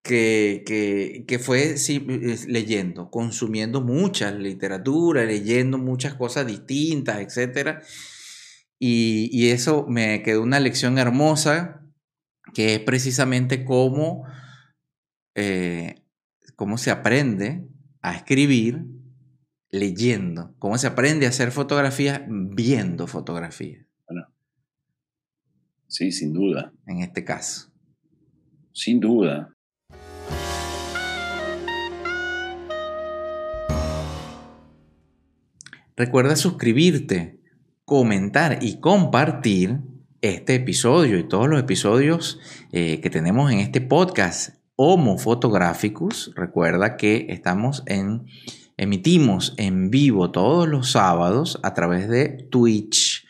[0.06, 1.98] Que, que, que, fue sí,
[2.46, 7.80] leyendo, consumiendo mucha literatura, leyendo muchas cosas distintas, etcétera
[8.78, 11.80] y, eso me quedó una lección hermosa,
[12.52, 14.26] que es precisamente cómo,
[15.34, 16.02] eh,
[16.54, 17.66] cómo se aprende
[18.02, 18.84] a escribir
[19.70, 23.86] leyendo, cómo se aprende a hacer fotografía viendo fotografía.
[25.88, 26.72] sí, sin duda.
[26.86, 27.72] En este caso.
[28.72, 29.53] Sin duda.
[35.96, 37.38] Recuerda suscribirte
[37.84, 39.78] comentar y compartir
[40.22, 42.40] este episodio y todos los episodios
[42.72, 46.32] eh, que tenemos en este podcast Homo Fotográficos.
[46.34, 48.26] Recuerda que estamos en,
[48.76, 53.24] emitimos en vivo todos los sábados a través de Twitch,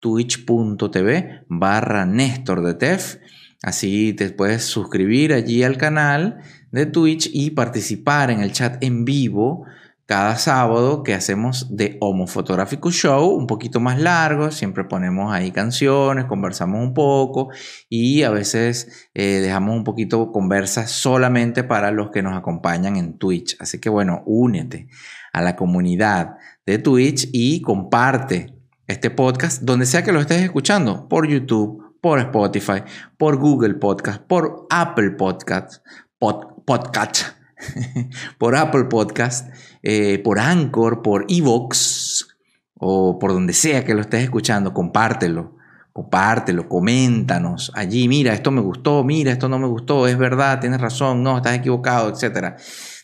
[0.00, 3.18] twitch.tv barra Néstor de Tef.
[3.62, 6.40] Así te puedes suscribir allí al canal
[6.72, 9.64] de Twitch y participar en el chat en vivo
[10.10, 15.52] cada sábado que hacemos de Homo Fotográfico Show, un poquito más largo, siempre ponemos ahí
[15.52, 17.50] canciones, conversamos un poco
[17.88, 23.18] y a veces eh, dejamos un poquito conversas solamente para los que nos acompañan en
[23.18, 23.56] Twitch.
[23.60, 24.88] Así que bueno, únete
[25.32, 28.52] a la comunidad de Twitch y comparte
[28.88, 32.82] este podcast donde sea que lo estés escuchando, por YouTube, por Spotify,
[33.16, 35.86] por Google Podcast, por Apple Podcast,
[36.18, 37.39] Podcast,
[38.38, 39.50] por Apple Podcast
[39.82, 42.28] eh, por Anchor, por Evox
[42.74, 45.58] o por donde sea que lo estés escuchando, compártelo.
[45.92, 50.80] Compártelo, coméntanos allí, mira, esto me gustó, mira, esto no me gustó, es verdad, tienes
[50.80, 52.54] razón, no, estás equivocado, etc.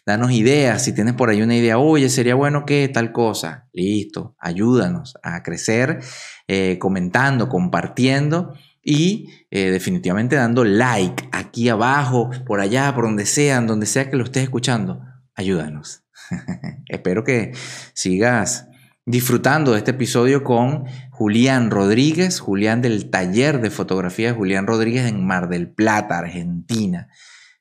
[0.07, 4.37] Danos ideas, si tienes por ahí una idea, oye, sería bueno que tal cosa, listo,
[4.39, 5.99] ayúdanos a crecer,
[6.47, 8.55] eh, comentando, compartiendo
[8.89, 14.17] y eh, definitivamente dando like aquí abajo, por allá, por donde sea, donde sea que
[14.17, 15.03] lo estés escuchando,
[15.35, 16.05] ayúdanos.
[16.87, 17.53] Espero que
[17.95, 18.69] sigas
[19.05, 25.07] disfrutando de este episodio con Julián Rodríguez, Julián del taller de fotografía de Julián Rodríguez
[25.07, 27.09] en Mar del Plata, Argentina.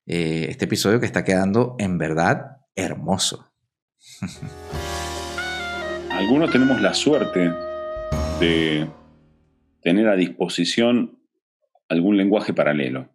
[0.05, 3.51] Eh, este episodio que está quedando en verdad hermoso.
[6.11, 7.51] Algunos tenemos la suerte
[8.39, 8.87] de
[9.81, 11.14] tener a disposición
[11.89, 13.09] algún lenguaje paralelo,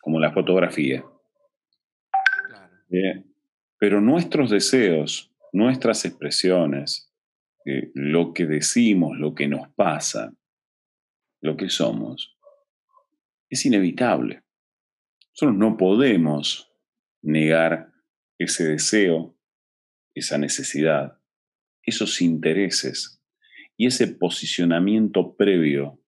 [0.00, 1.04] como la fotografía.
[2.90, 3.24] Eh,
[3.78, 7.12] pero nuestros deseos, nuestras expresiones,
[7.64, 10.32] eh, lo que decimos, lo que nos pasa,
[11.40, 12.36] lo que somos,
[13.50, 14.42] es inevitable.
[15.32, 16.72] Nosotros no podemos
[17.22, 17.92] negar
[18.38, 19.36] ese deseo,
[20.14, 21.18] esa necesidad,
[21.82, 23.22] esos intereses
[23.76, 26.00] y ese posicionamiento previo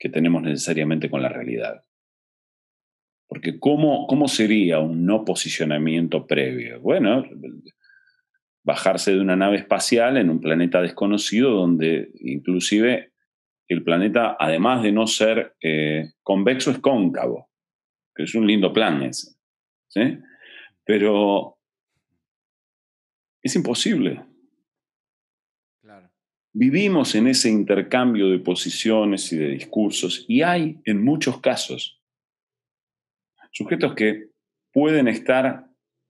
[0.00, 1.84] que tenemos necesariamente con la realidad.
[3.28, 6.80] Porque ¿cómo, ¿cómo sería un no posicionamiento previo?
[6.80, 7.22] Bueno,
[8.64, 13.12] bajarse de una nave espacial en un planeta desconocido donde inclusive
[13.68, 17.50] el planeta, además de no ser eh, convexo, es cóncavo,
[18.14, 19.36] que es un lindo plan ese.
[19.88, 20.18] ¿sí?
[20.84, 21.58] Pero
[23.42, 24.24] es imposible.
[26.52, 32.00] Vivimos en ese intercambio de posiciones y de discursos y hay en muchos casos
[33.52, 34.30] Sujetos que
[34.72, 35.66] pueden estar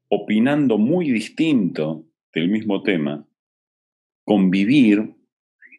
[0.09, 3.27] opinando muy distinto del mismo tema,
[4.25, 5.15] convivir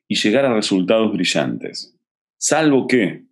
[0.08, 1.98] y llegar a resultados brillantes,
[2.38, 3.26] salvo que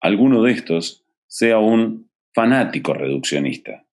[0.00, 3.86] alguno de estos sea un fanático reduccionista.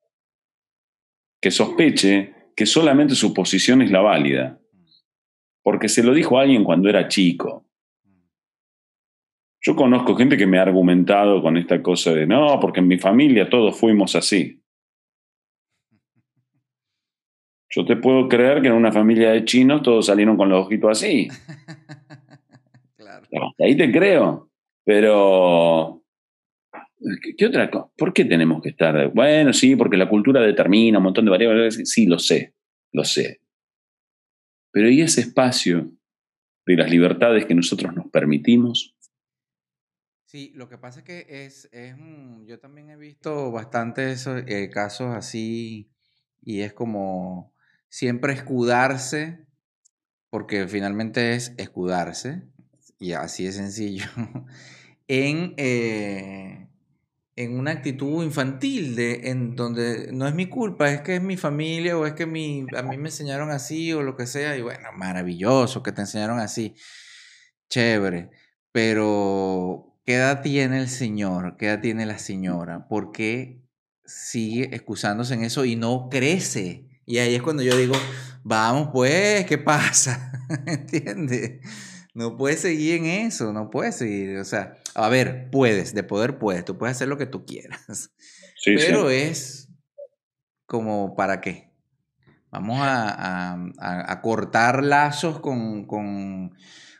[1.39, 4.60] que sospeche que solamente su posición es la válida,
[5.63, 7.65] porque se lo dijo a alguien cuando era chico.
[9.63, 12.97] Yo conozco gente que me ha argumentado con esta cosa de, no, porque en mi
[12.97, 14.60] familia todos fuimos así.
[17.69, 20.91] Yo te puedo creer que en una familia de chinos todos salieron con los ojitos
[20.91, 21.30] así.
[22.97, 23.26] claro.
[23.60, 24.50] Ahí te creo.
[24.84, 26.04] Pero,
[27.38, 27.89] ¿qué otra cosa?
[27.95, 29.13] ¿Por qué tenemos que estar?
[29.13, 31.82] Bueno, sí, porque la cultura determina un montón de variables.
[31.86, 32.56] Sí, lo sé,
[32.91, 33.41] lo sé.
[34.72, 35.92] Pero ¿y ese espacio
[36.66, 38.96] de las libertades que nosotros nos permitimos?
[40.26, 41.70] Sí, lo que pasa es que es,
[42.46, 45.92] yo también he visto bastantes eh, casos así
[46.42, 47.54] y es como
[47.90, 49.46] siempre escudarse,
[50.30, 52.44] porque finalmente es escudarse,
[52.98, 54.06] y así es sencillo,
[55.10, 56.70] en, eh,
[57.36, 61.38] en una actitud infantil, de, en donde no es mi culpa, es que es mi
[61.38, 64.62] familia o es que mi, a mí me enseñaron así o lo que sea, y
[64.62, 66.76] bueno, maravilloso que te enseñaron así,
[67.70, 68.30] chévere,
[68.72, 71.58] pero ¿qué edad tiene el señor?
[71.58, 72.88] ¿Qué edad tiene la señora?
[72.88, 73.62] ¿Por qué
[74.06, 76.88] sigue excusándose en eso y no crece?
[77.06, 77.96] Y ahí es cuando yo digo,
[78.44, 80.32] vamos pues, ¿qué pasa?
[80.65, 81.60] ¿Entiendes?
[82.13, 84.38] No puedes seguir en eso, no puedes seguir.
[84.38, 88.12] O sea, a ver, puedes, de poder puedes, tú puedes hacer lo que tú quieras.
[88.66, 89.70] pero es
[90.66, 91.72] como, ¿para qué?
[92.52, 96.54] Vamos a, cortar lazos con, con,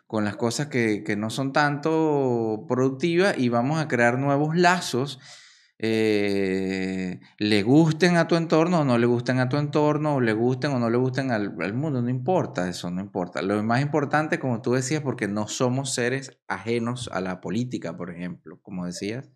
[0.08, 5.20] con las cosas que, que, no son tanto productivas y vamos a crear nuevos lazos
[5.84, 10.32] eh, le gusten a tu entorno o no le gusten a tu entorno, o le
[10.34, 13.42] gusten o no le gusten al, mundo, no importa, eso no importa.
[13.42, 18.12] Lo más importante, como tú decías, porque no somos seres ajenos a la política, por
[18.12, 19.32] ejemplo, como decías,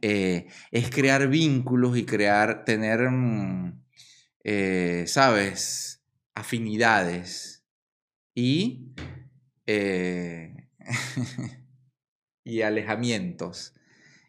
[0.00, 3.82] eh, es crear vínculos y crear, tener, mm,
[4.44, 6.02] eh, ¿sabes?,
[6.34, 7.62] afinidades
[8.34, 8.94] y,
[12.42, 13.74] y alejamientos.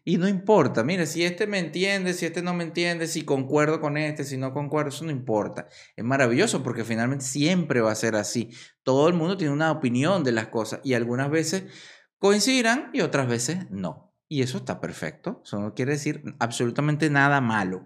[0.04, 3.80] Y no importa, mire, si este me entiende, si este no me entiende, si concuerdo
[3.80, 5.68] con este, si no concuerdo, eso no importa.
[5.94, 8.50] Es maravilloso porque finalmente siempre va a ser así.
[8.82, 11.64] Todo el mundo tiene una opinión de las cosas y algunas veces
[12.18, 14.14] coincidirán y otras veces no.
[14.28, 15.42] Y eso está perfecto.
[15.44, 17.84] Eso no quiere decir absolutamente nada malo.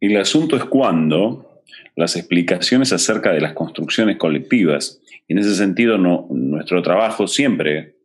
[0.00, 1.62] Y el asunto es cuando
[1.96, 8.01] las explicaciones acerca de las construcciones colectivas, y en ese sentido nuestro trabajo siempre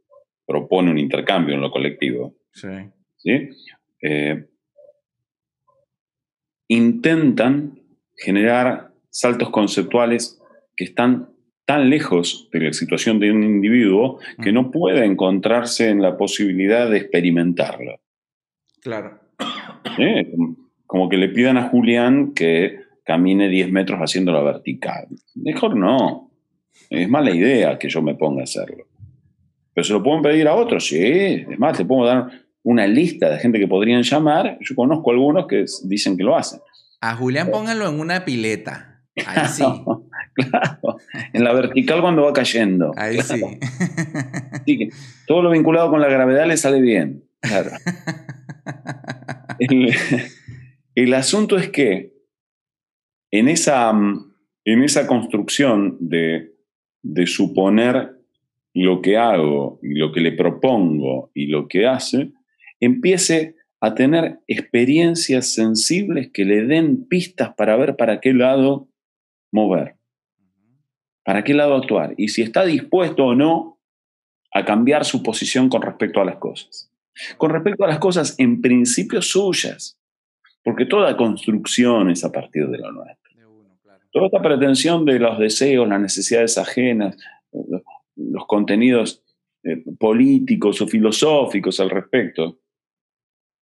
[0.47, 2.35] propone un intercambio en lo colectivo.
[2.51, 3.49] Sí.
[4.01, 4.45] Eh,
[6.69, 7.79] intentan
[8.15, 10.41] generar saltos conceptuales
[10.75, 11.29] que están
[11.65, 16.89] tan lejos de la situación de un individuo que no puede encontrarse en la posibilidad
[16.89, 17.99] de experimentarlo.
[18.81, 19.19] Claro.
[20.85, 25.07] Como que le pidan a Julián que camine 10 metros haciéndolo vertical.
[25.35, 26.31] Mejor no.
[26.89, 28.85] Es mala idea que yo me ponga a hacerlo.
[29.77, 30.97] Pero se lo pueden pedir a otros, sí.
[30.97, 32.31] Es más, te puedo dar
[32.63, 34.57] una lista de gente que podrían llamar.
[34.59, 36.61] Yo conozco algunos que dicen que lo hacen.
[36.99, 39.03] A Julián pónganlo en una pileta.
[39.27, 39.63] Ahí sí.
[40.33, 40.97] claro.
[41.31, 42.91] En la vertical cuando va cayendo.
[42.97, 43.39] Ahí sí.
[44.65, 44.89] que
[45.27, 47.25] todo lo vinculado con la gravedad le sale bien.
[47.39, 47.69] Claro.
[49.59, 49.93] el,
[50.95, 52.15] el asunto es que
[53.29, 56.55] en esa, en esa construcción de,
[57.03, 58.16] de suponer
[58.83, 62.31] lo que hago y lo que le propongo y lo que hace,
[62.79, 68.89] empiece a tener experiencias sensibles que le den pistas para ver para qué lado
[69.51, 69.95] mover,
[71.23, 73.79] para qué lado actuar y si está dispuesto o no
[74.53, 76.91] a cambiar su posición con respecto a las cosas.
[77.37, 79.99] Con respecto a las cosas en principio suyas,
[80.63, 83.31] porque toda construcción es a partir de lo nuestro.
[84.11, 87.17] Toda esta pretensión de los deseos, las necesidades ajenas,
[88.17, 89.23] los contenidos
[89.63, 92.59] eh, políticos o filosóficos al respecto,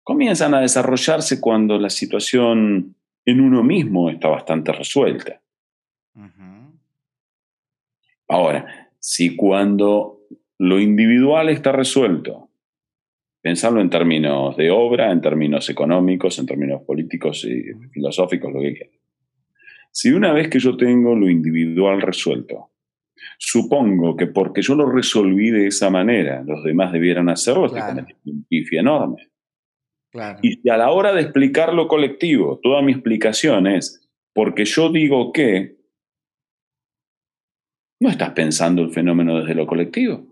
[0.03, 5.41] comienzan a desarrollarse cuando la situación en uno mismo está bastante resuelta.
[8.29, 10.21] Ahora, si cuando
[10.59, 12.49] lo individual está resuelto,
[13.41, 18.75] pensarlo en términos de obra, en términos económicos, en términos políticos y filosóficos, lo que
[18.75, 18.95] quieras.
[19.91, 22.71] Si una vez que yo tengo lo individual resuelto,
[23.39, 28.07] Supongo que porque yo lo resolví de esa manera, los demás debieran hacerlo, claro.
[28.25, 29.29] un pifia enorme.
[30.43, 34.91] Y si a la hora de explicar lo colectivo, toda mi explicación es porque yo
[34.91, 35.77] digo que,
[38.01, 40.27] no estás pensando el fenómeno desde lo colectivo.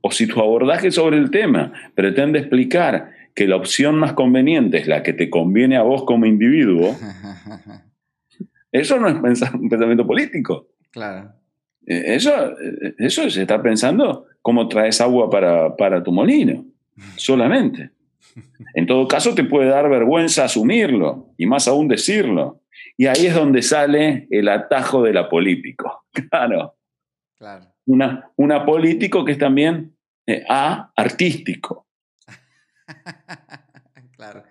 [0.00, 4.86] O si tu abordaje sobre el tema pretende explicar que la opción más conveniente es
[4.86, 6.96] la que te conviene a vos como individuo,
[8.72, 10.68] eso no es un pensamiento político.
[10.90, 11.37] Claro.
[11.88, 16.66] Eh, eso, eh, eso se está pensando cómo traes agua para, para tu molino,
[17.16, 17.92] solamente.
[18.74, 22.62] En todo caso, te puede dar vergüenza asumirlo y más aún decirlo.
[22.96, 26.04] Y ahí es donde sale el atajo de la político.
[26.30, 26.74] Claro.
[27.38, 27.66] claro.
[27.86, 31.86] Una, una político que es también eh, a artístico.
[34.16, 34.42] claro.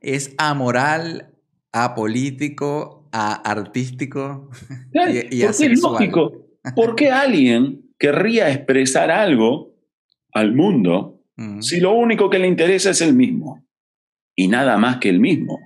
[0.00, 1.34] Es amoral,
[1.72, 4.50] apolítico, a artístico
[4.92, 6.49] y, es lógico.
[6.74, 9.74] ¿Por qué alguien querría expresar algo
[10.32, 11.22] al mundo
[11.60, 13.66] si lo único que le interesa es el mismo
[14.36, 15.58] y nada más que el mismo?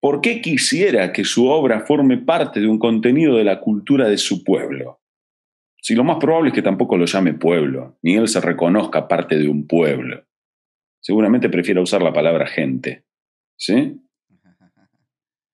[0.00, 4.16] ¿Por qué quisiera que su obra forme parte de un contenido de la cultura de
[4.16, 5.00] su pueblo?
[5.80, 9.36] Si lo más probable es que tampoco lo llame pueblo, ni él se reconozca parte
[9.36, 10.24] de un pueblo.
[11.00, 13.04] Seguramente prefiera usar la palabra gente.
[13.56, 14.00] ¿Sí?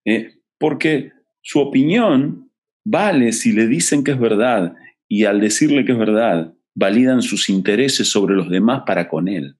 [0.07, 2.51] Eh, porque su opinión
[2.85, 4.75] vale si le dicen que es verdad
[5.09, 9.57] y al decirle que es verdad, validan sus intereses sobre los demás para con él.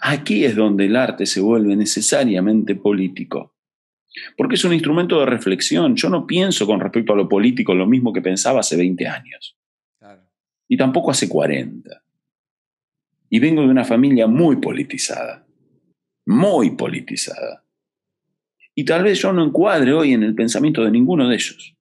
[0.00, 3.54] Aquí es donde el arte se vuelve necesariamente político,
[4.36, 5.94] porque es un instrumento de reflexión.
[5.96, 9.58] Yo no pienso con respecto a lo político lo mismo que pensaba hace 20 años,
[10.68, 12.02] y tampoco hace 40.
[13.28, 15.46] Y vengo de una familia muy politizada,
[16.26, 17.65] muy politizada.
[18.78, 21.74] Y tal vez yo no encuadre hoy en el pensamiento de ninguno de ellos.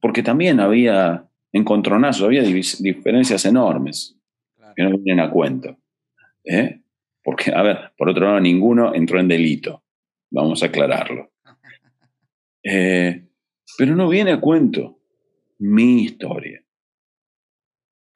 [0.00, 4.16] Porque también había encontronazos, había diferencias enormes
[4.74, 5.78] que no vienen a cuento.
[6.44, 6.80] ¿eh?
[7.22, 9.84] Porque, a ver, por otro lado, ninguno entró en delito.
[10.30, 11.30] Vamos a aclararlo.
[12.62, 13.24] Eh,
[13.78, 14.98] pero no viene a cuento
[15.60, 16.62] mi historia.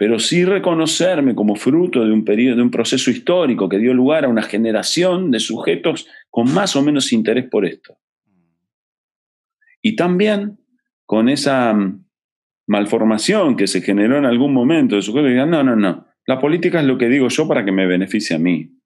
[0.05, 4.29] Pero sí reconocerme como fruto de un de un proceso histórico que dio lugar a
[4.29, 7.97] una generación de sujetos con más o menos interés por esto.
[9.81, 10.59] Y también
[11.07, 12.05] con esa mm,
[12.67, 16.39] malformación que se generó en algún momento de sujetos que digan, no, no, no, la
[16.39, 18.79] política es lo que digo yo para que me beneficie a mí.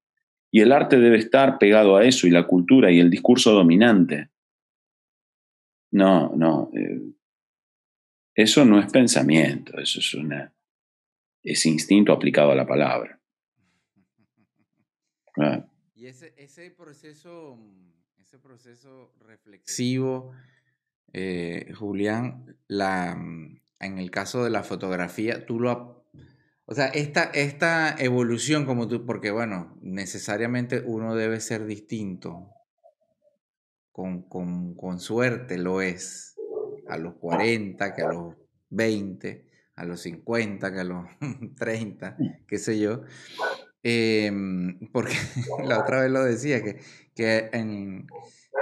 [0.49, 4.29] Y el arte debe estar pegado a eso y la cultura y el discurso dominante.
[5.91, 6.71] No, no.
[6.73, 7.11] Eh,
[8.35, 10.53] eso no es pensamiento, eso es una
[11.43, 13.19] es instinto aplicado a la palabra.
[15.95, 17.59] Y ese, ese, proceso,
[18.17, 20.31] ese proceso reflexivo,
[21.11, 23.11] eh, Julián, la,
[23.81, 25.99] en el caso de la fotografía, tú lo
[26.71, 32.51] o sea, esta, esta evolución como tú, porque bueno, necesariamente uno debe ser distinto.
[33.91, 36.35] Con, con, con, suerte lo es.
[36.87, 38.35] A los 40, que a los
[38.69, 39.48] 20,
[39.79, 41.05] a los 50, que a los
[41.57, 42.17] 30,
[42.47, 43.03] qué sé yo.
[43.81, 45.13] Em, porque
[45.65, 46.81] la otra vez lo decía, que,
[47.15, 47.49] que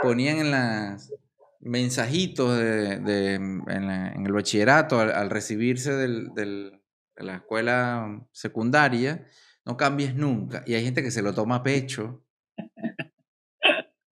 [0.02, 1.12] ponían en las
[1.60, 6.80] mensajitos de, en, el bachillerato al, recibirse del, de
[7.16, 9.26] la escuela secundaria,
[9.66, 10.64] no cambies nunca.
[10.68, 12.24] Y hay gente que se lo toma a pecho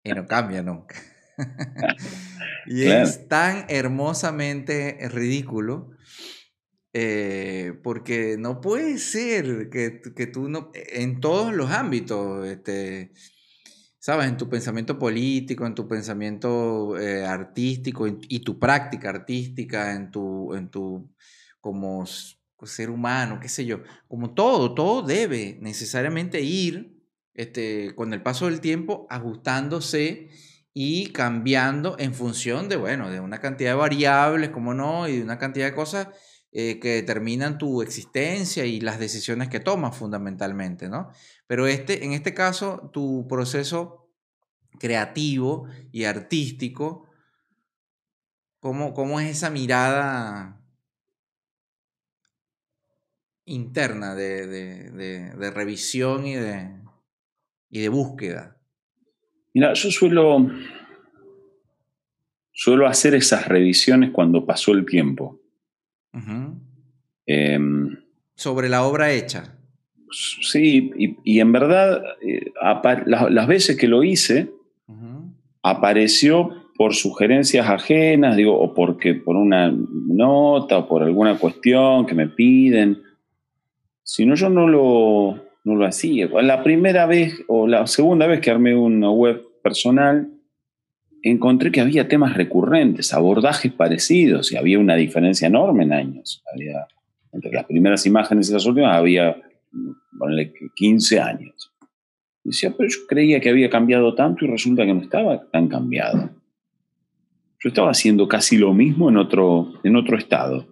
[0.05, 0.97] y no cambia nunca.
[2.67, 5.93] y es tan hermosamente ridículo.
[6.93, 13.13] Eh, porque no puede ser que, que, tú no, en todos los ámbitos, este,
[14.01, 20.11] sabes, en tu pensamiento político, en tu pensamiento eh, artístico y tu práctica artística, en
[20.11, 21.15] tu, en tu
[21.61, 27.01] como ser humano, qué sé yo, como todo, todo debe necesariamente ir
[27.35, 30.29] este, con el paso del tiempo ajustándose
[30.73, 35.23] y cambiando en función de, bueno, de una cantidad de variables, como no, y de
[35.23, 36.09] una cantidad de cosas
[36.53, 41.11] eh, que determinan tu existencia y las decisiones que tomas fundamentalmente, ¿no?
[41.47, 44.11] Pero este, en este caso, tu proceso
[44.81, 47.09] creativo y artístico,
[48.59, 50.61] ¿cómo, cómo es esa mirada
[53.45, 56.71] interna de, revisión y de,
[57.69, 58.57] y de búsqueda?
[59.55, 60.49] Mira, yo suelo,
[62.51, 65.41] suelo hacer esas revisiones cuando pasó el tiempo.
[67.27, 67.97] Em,
[68.35, 69.57] Sobre la obra hecha.
[70.11, 70.91] Sí,
[71.25, 72.53] y, en verdad, eh,
[73.07, 74.51] las, veces que lo hice,
[75.63, 82.15] apareció por sugerencias ajenas, digo, o porque por una nota o por alguna cuestión que
[82.15, 83.03] me piden
[84.13, 86.29] si no, yo no lo, no lo hacía.
[86.43, 90.33] La primera vez o la segunda vez que armé una web personal,
[91.23, 96.43] encontré que había temas recurrentes, abordajes parecidos y había una diferencia enorme en años.
[97.33, 99.37] entre las primeras imágenes y las últimas había
[100.19, 101.73] ponle 15 años.
[102.45, 106.31] decía, pero yo creía que había cambiado tanto y resulta que no estaba tan cambiado.
[107.63, 110.67] Yo estaba haciendo casi lo mismo en otro, en otro estado.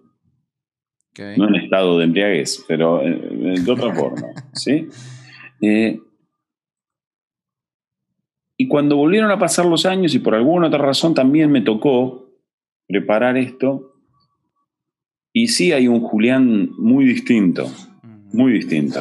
[1.36, 4.28] No en estado de embriaguez, pero eh, de otra forma.
[4.52, 4.88] ¿sí?
[5.60, 5.98] Eh,
[8.60, 12.28] y cuando volvieron a pasar los años y por alguna otra razón también me tocó
[12.88, 13.94] preparar esto,
[15.32, 17.70] y sí hay un Julián muy distinto,
[18.32, 19.00] muy distinto,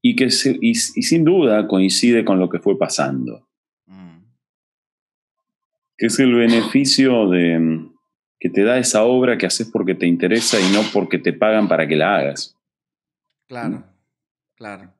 [0.00, 0.28] y que
[0.60, 3.46] y, sin duda coincide con lo que fue pasando,
[5.98, 7.86] que es el beneficio de,
[8.40, 11.68] que te da esa obra que haces porque te interesa y no porque te pagan
[11.68, 12.56] para que la hagas.
[13.46, 13.84] Claro,
[14.54, 14.94] claro.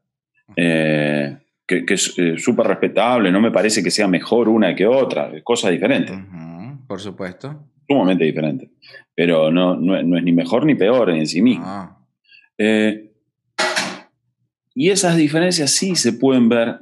[0.56, 5.32] Eh, que, es eh, súper respetable, no me parece que sea mejor una que otra,
[5.42, 6.16] cosas diferentes.
[6.86, 7.68] por supuesto.
[7.88, 8.70] Sumamente diferentes.
[9.14, 11.64] Pero no, no, es ni mejor ni peor en sí mismo.
[11.66, 11.98] Ah.
[12.56, 13.12] Eh,
[14.74, 16.80] y esas diferencias sí se pueden ver,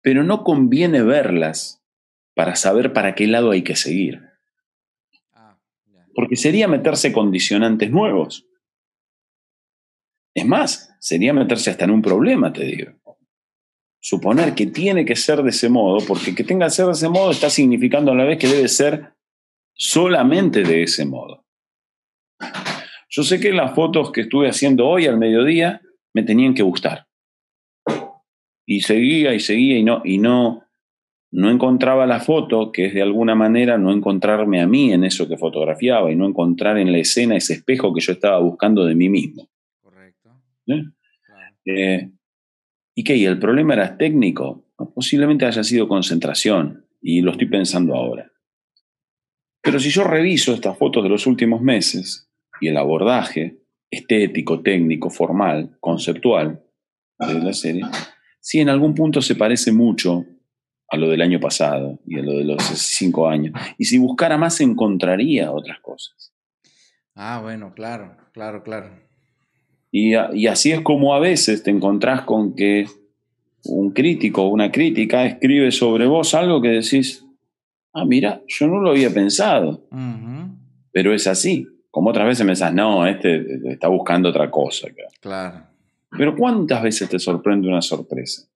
[0.00, 1.82] pero no conviene verlas
[2.34, 4.26] para saber para qué lado hay que seguir
[6.16, 8.48] porque sería meterse condicionantes nuevos.
[10.34, 12.92] Es más, sería meterse hasta en un problema, te digo.
[14.00, 17.08] Suponer que tiene que ser de ese modo, porque que tenga que ser de ese
[17.08, 19.14] modo está significando a la vez que debe ser
[19.74, 21.44] solamente de ese modo.
[23.08, 25.80] Yo sé que las fotos que estuve haciendo hoy al mediodía
[26.12, 27.06] me tenían que gustar.
[28.66, 30.64] Y seguía y seguía y no, y no,
[31.30, 35.28] no encontraba la foto, que es de alguna manera no encontrarme a mí en eso
[35.28, 38.94] que fotografiaba y no encontrar en la escena ese espejo que yo estaba buscando de
[38.94, 39.48] mí mismo.
[39.80, 40.30] Correcto.
[40.66, 40.82] ¿Eh?
[41.66, 42.10] Eh,
[42.98, 43.14] ¿Y qué?
[43.14, 44.64] ¿Y el problema era técnico?
[44.94, 48.30] posiblemente haya sido concentración, y lo estoy pensando ahora.
[49.62, 52.30] Pero si yo reviso estas fotos de los últimos meses
[52.60, 53.58] y el abordaje
[53.90, 56.62] estético, técnico, formal, conceptual
[57.18, 57.84] de la serie,
[58.40, 60.24] sí en algún punto se parece mucho
[60.88, 63.54] a lo del año pasado y a lo de los cinco años.
[63.78, 66.32] Y si buscara más, encontraría otras cosas.
[67.14, 69.05] Ah, bueno, claro, claro, claro.
[69.90, 72.86] Y, y así es como a veces te encontrás con que
[73.64, 77.24] un crítico o una crítica escribe sobre vos algo que decís,
[77.92, 79.86] ah, mira, yo no lo había pensado,
[80.92, 81.66] pero es así.
[81.90, 84.88] Como otras veces me decís, no, este está buscando otra cosa.
[85.20, 85.64] Claro.
[86.10, 88.46] Pero ¿cuántas veces te sorprende una sorpresa?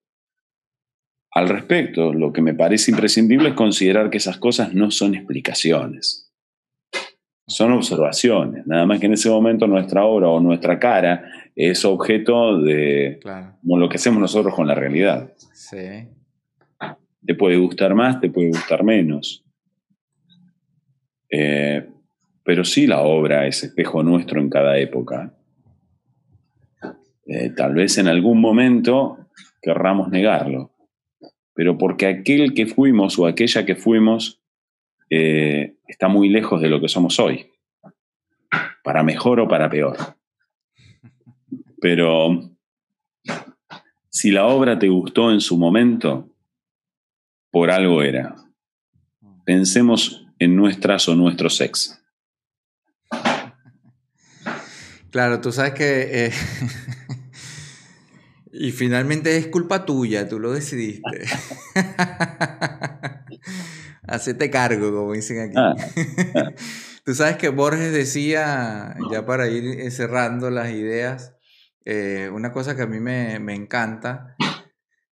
[1.32, 6.29] Al respecto, lo que me parece imprescindible es considerar que esas cosas no son explicaciones,
[7.50, 11.24] son observaciones, nada más que en ese momento nuestra obra o nuestra cara
[11.54, 13.20] es objeto de
[13.64, 15.32] lo que hacemos nosotros con la realidad.
[15.52, 16.08] Sí.
[17.26, 19.44] Te puede gustar más, te puede gustar menos.
[21.28, 21.86] Eh,
[22.42, 25.34] pero sí la obra es espejo nuestro en cada época.
[27.26, 29.18] Eh, tal vez en algún momento
[29.62, 30.72] querramos negarlo
[31.60, 34.40] pero porque aquel que fuimos o aquella que fuimos
[35.10, 37.50] eh, está muy lejos de lo que somos hoy,
[38.82, 39.96] para mejor o para peor.
[41.80, 42.50] Pero
[44.08, 46.28] si la obra te gustó en su momento,
[47.50, 48.36] por algo era.
[49.44, 52.00] Pensemos en nuestras o nuestros ex.
[55.10, 56.32] Claro, tú sabes que eh,
[58.52, 61.24] Y finalmente es culpa tuya, tú lo decidiste.
[64.10, 65.54] Hacete cargo, como dicen aquí.
[65.56, 65.74] Ah,
[66.34, 66.52] ah.
[67.04, 71.36] tú sabes que Borges decía, ya para ir cerrando las ideas,
[71.84, 74.34] eh, una cosa que a mí me, encanta,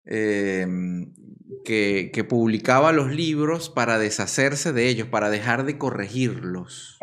[0.05, 1.15] em,
[1.65, 6.99] que, que publicaba los libros para deshacerse de ellos, para dejar de corregirlos.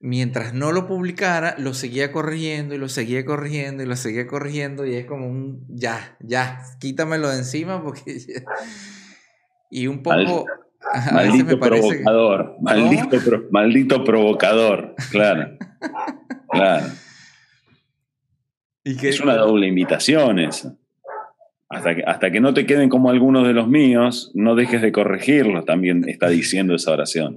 [0.00, 4.86] Mientras no lo publicara, lo seguía corrigiendo y lo seguía corrigiendo y lo seguía corrigiendo
[4.86, 8.18] y es como un ya, ya, quítamelo de encima porque...
[9.70, 10.46] y un poco...
[11.12, 13.18] maldito provocador, maldito,
[13.50, 15.58] maldito provocador, claro,
[16.48, 16.86] claro.
[18.82, 20.76] ¿Y es una doble invitación eso.
[21.68, 24.90] Hasta que, hasta que no te queden como algunos de los míos, no dejes de
[24.90, 27.36] corregirlos, también está diciendo esa oración.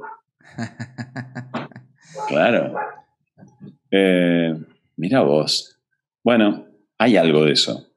[2.27, 2.75] Claro.
[3.91, 4.55] Eh,
[4.97, 5.77] mira vos.
[6.23, 6.65] Bueno,
[6.97, 7.87] hay algo de eso.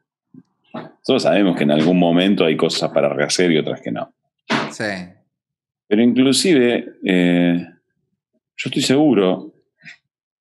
[1.05, 4.13] Todos sabemos que en algún momento hay cosas para rehacer y otras que no.
[4.71, 4.85] Sí.
[5.87, 7.67] Pero inclusive, eh,
[8.57, 9.55] yo estoy seguro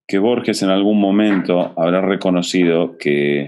[0.08, 3.46] que Borges en algún momento habrá reconocido que,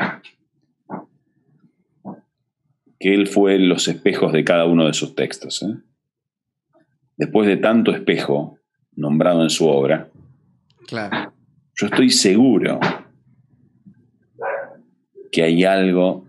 [2.99, 5.63] que él fue los espejos de cada uno de sus textos.
[5.63, 5.75] ¿eh?
[7.15, 8.59] Después de tanto espejo
[8.95, 10.09] nombrado en su obra,
[10.87, 11.33] Claro.
[11.75, 12.79] Yo estoy seguro
[15.31, 16.25] que hay algo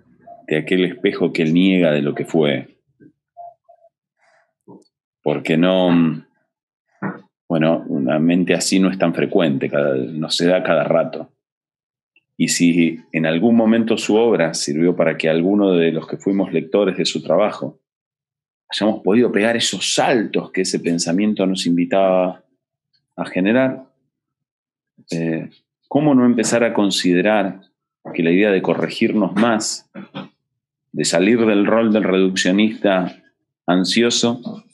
[0.47, 2.79] de aquel espejo que él niega de lo que fue.
[5.23, 6.27] Porque no,
[7.49, 11.33] bueno, una mente así no es tan frecuente, no se da cada rato.
[12.37, 16.53] Y si en algún momento su obra sirvió para que alguno de los que fuimos
[16.53, 17.81] lectores de su trabajo
[18.71, 22.45] hayamos podido pegar esos saltos que ese pensamiento nos invitaba
[23.17, 23.88] a generar,
[25.11, 25.51] eh,
[25.89, 27.63] ¿cómo no empezar a considerar
[28.15, 29.91] que la idea de corregirnos más,
[30.93, 33.23] de salir del rol del reduccionista
[33.67, 34.65] ansioso,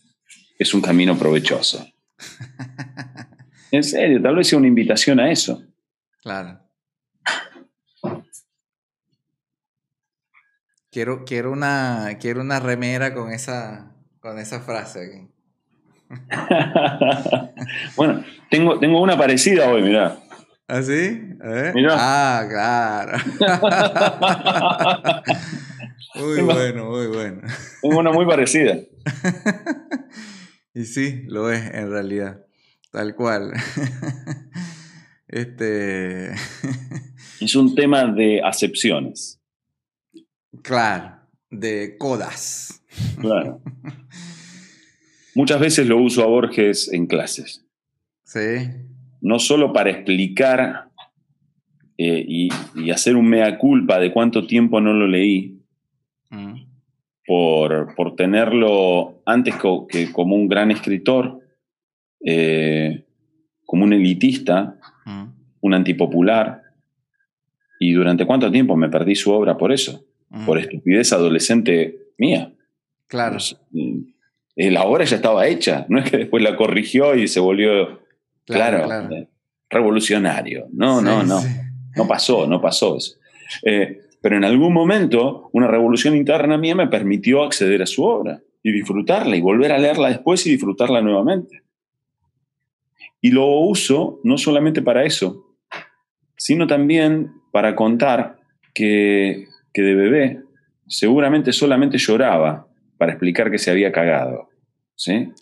[0.59, 1.87] es un camino provechoso?
[3.74, 5.61] En serio, tal vez sea una invitación a eso.
[6.22, 6.61] Claro.
[10.93, 15.35] Quiero, quiero, una, quiero una remera con esa, con esa frase aquí.
[17.97, 20.18] bueno, tengo, tengo una parecida hoy, mirá.
[20.67, 21.21] ¿Ah, sí?
[21.43, 23.19] Ah, claro.
[26.15, 27.43] muy bueno, muy bueno.
[27.83, 28.79] Tengo una muy parecida.
[30.75, 32.47] y sí, lo es en realidad.
[32.91, 33.53] Tal cual.
[35.29, 36.33] este.
[37.41, 39.43] es un tema de acepciones.
[40.62, 41.19] Claro,
[41.51, 42.83] de codas.
[43.21, 43.61] Claro.
[45.35, 47.67] Muchas veces lo uso a Borges en clases.
[48.25, 48.93] Sí.
[49.25, 50.91] No solo para explicar
[51.97, 52.51] eh, y,
[52.91, 55.62] hacer un mea culpa de cuánto tiempo no lo leí,
[56.31, 56.55] mm.
[57.27, 59.55] por, tenerlo antes
[59.89, 61.41] que como un gran escritor,
[62.25, 63.05] eh,
[63.64, 65.25] como un elitista, mm.
[65.62, 66.62] un antipopular,
[67.81, 70.45] y durante cuánto tiempo me perdí su obra por eso, mm.
[70.45, 72.53] por estupidez adolescente mía.
[73.07, 73.39] Claro.
[74.57, 78.01] Eh, la obra ya estaba hecha, no es que después la corrigió y se volvió,
[78.45, 78.88] claro,
[79.68, 80.66] revolucionario.
[80.72, 81.40] No, no, no.
[81.97, 83.16] No pasó, no pasó eso.
[83.62, 88.40] Eh, pero en algún momento una revolución interna mía me permitió acceder a su obra
[88.62, 91.62] y disfrutarla y volver a leerla después y disfrutarla nuevamente.
[93.20, 95.57] Y lo uso no solamente para eso,
[96.36, 98.38] sino también para contar
[98.72, 100.40] que, que de bebé
[100.86, 102.66] seguramente solamente lloraba
[102.99, 104.49] para explicar que se había cagado.
[104.95, 105.32] ¿sí?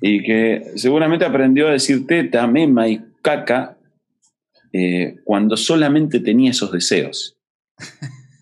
[0.00, 3.76] Y que seguramente aprendió a decir teta, mema y caca
[4.72, 7.36] eh, cuando solamente tenía esos deseos.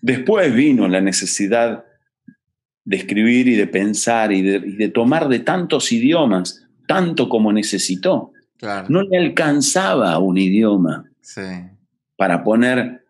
[0.01, 1.85] Después vino la necesidad
[2.83, 8.31] de escribir y de pensar y de, tomar de tantos idiomas, tanto como necesitó.
[8.87, 11.09] No le alcanzaba un idioma
[12.15, 13.05] para poner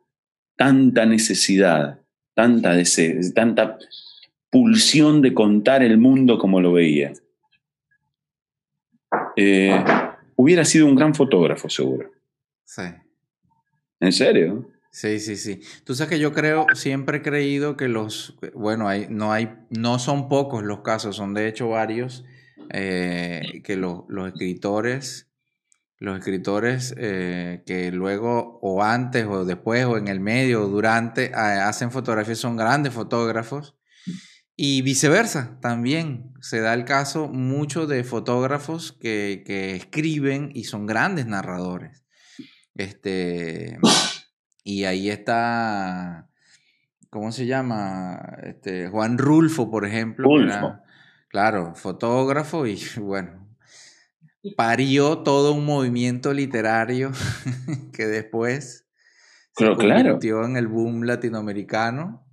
[0.55, 1.99] tanta necesidad,
[2.33, 3.77] tanta deseo, tanta
[4.49, 7.11] pulsión de contar el mundo como lo veía.
[9.35, 9.83] Eh,
[10.35, 12.11] hubiera sido un gran fotógrafo, seguro.
[12.63, 12.83] Sí.
[13.99, 14.69] ¿En serio?
[14.91, 15.61] Sí, sí, sí.
[15.83, 19.99] Tú sabes que yo creo, siempre he creído que los, bueno, hay, no hay, no
[19.99, 22.23] son pocos los casos, son de hecho varios,
[22.71, 25.29] eh, que los escritores,
[25.97, 31.33] los escritores eh, que luego o antes o después o en el medio o durante
[31.33, 33.75] hacen fotografías son grandes fotógrafos
[34.57, 39.43] y viceversa, también se da el caso mucho de fotógrafos que,
[39.75, 42.05] escriben y son grandes narradores.
[42.73, 43.77] Este,
[44.63, 46.29] y ahí está,
[47.09, 48.37] ¿cómo se llama?
[48.43, 50.29] Este, Juan Rulfo, por ejemplo.
[51.27, 53.49] claro, fotógrafo y bueno,
[54.55, 57.11] parió todo un movimiento literario
[57.91, 58.87] que después
[59.57, 62.24] se convirtió en el boom latinoamericano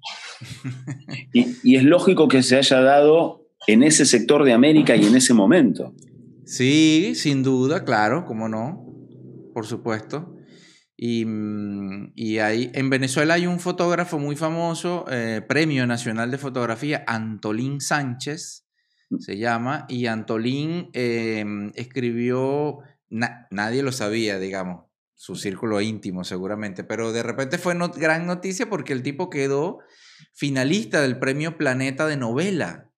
[1.32, 5.34] y, es lógico que se haya dado en ese sector de América y en ese
[5.34, 5.94] momento.
[6.44, 8.84] Sí, sin duda, claro, cómo no,
[9.54, 10.36] por supuesto.
[10.96, 12.12] Y, mm,
[12.42, 18.66] ahí, en Venezuela hay un fotógrafo muy famoso, eh, Premio Nacional de Fotografía, Antolín Sánchez,
[19.18, 22.78] se llama, y Antolín em, escribió,
[23.10, 24.86] nadie lo sabía, digamos,
[25.22, 29.78] su círculo íntimo seguramente, pero de repente fue gran noticia porque el tipo quedó
[30.32, 32.90] finalista del premio Planeta de novela.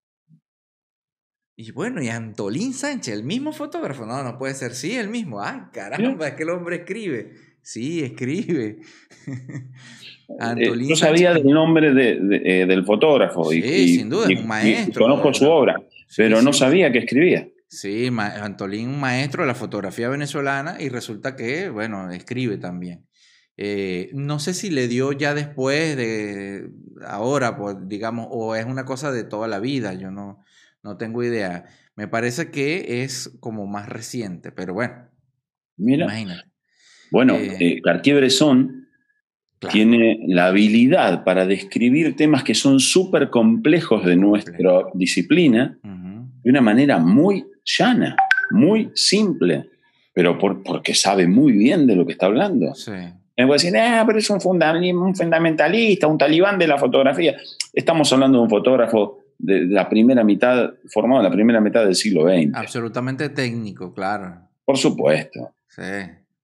[1.57, 4.07] Y bueno, y Antolín Sánchez, el mismo fotógrafo.
[4.07, 4.74] No, no puede ser.
[4.74, 5.41] Sí, el mismo.
[5.41, 7.32] Ay, caramba, es que el hombre escribe.
[7.62, 8.78] Sí, escribe.
[10.41, 13.51] Antolín eh, sabía del nombre eh, del fotógrafo.
[13.51, 15.05] Sí, y, sin duda, un maestro.
[15.05, 15.76] conozco su obra,
[16.16, 17.49] pero no sabía que escribía.
[17.68, 23.07] Sí, Antolín, un maestro de la fotografía venezolana, y resulta que, bueno, escribe también.
[23.57, 26.71] Eh, no sé si le dio ya después de
[27.07, 30.43] ahora, pues, digamos, o es una cosa de toda la vida, yo no,
[30.83, 31.65] no tengo idea.
[31.97, 35.09] Me parece que es como más reciente, pero bueno.
[35.77, 36.05] Mira.
[36.05, 36.51] Imagínate.
[37.11, 38.89] Bueno, eh, eh Cartier-Bresson
[39.71, 46.61] tiene la habilidad para describir temas que son súper complejos de nuestra disciplina de una
[46.61, 48.17] manera muy llana,
[48.51, 49.71] muy simple,
[50.13, 52.75] pero porque sabe muy bien de lo que está hablando.
[52.75, 52.93] Sí.
[53.37, 57.37] Me a decir, ah, pero es un, un fundamentalista, un talibán de la fotografía.
[57.72, 61.97] Estamos hablando de un fotógrafo de la primera mitad, formado en la primera mitad del
[61.97, 62.55] siglo XX.
[62.55, 64.37] Absolutamente técnico, claro.
[64.64, 65.55] Por supuesto.
[65.68, 65.82] Sí.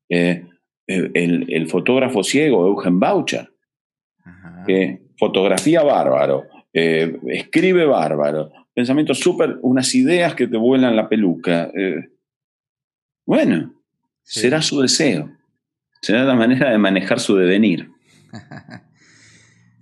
[0.09, 0.45] Eh,
[0.87, 3.53] el, fotógrafo ciego, Eugen Boucher,
[4.67, 11.71] que fotografía bárbaro, eh, escribe bárbaro, pensamientos súper, unas ideas que te vuelan la peluca.
[11.75, 12.11] Eh,
[13.25, 13.75] bueno,
[14.23, 15.31] será su deseo,
[16.01, 17.91] será la manera de manejar su devenir.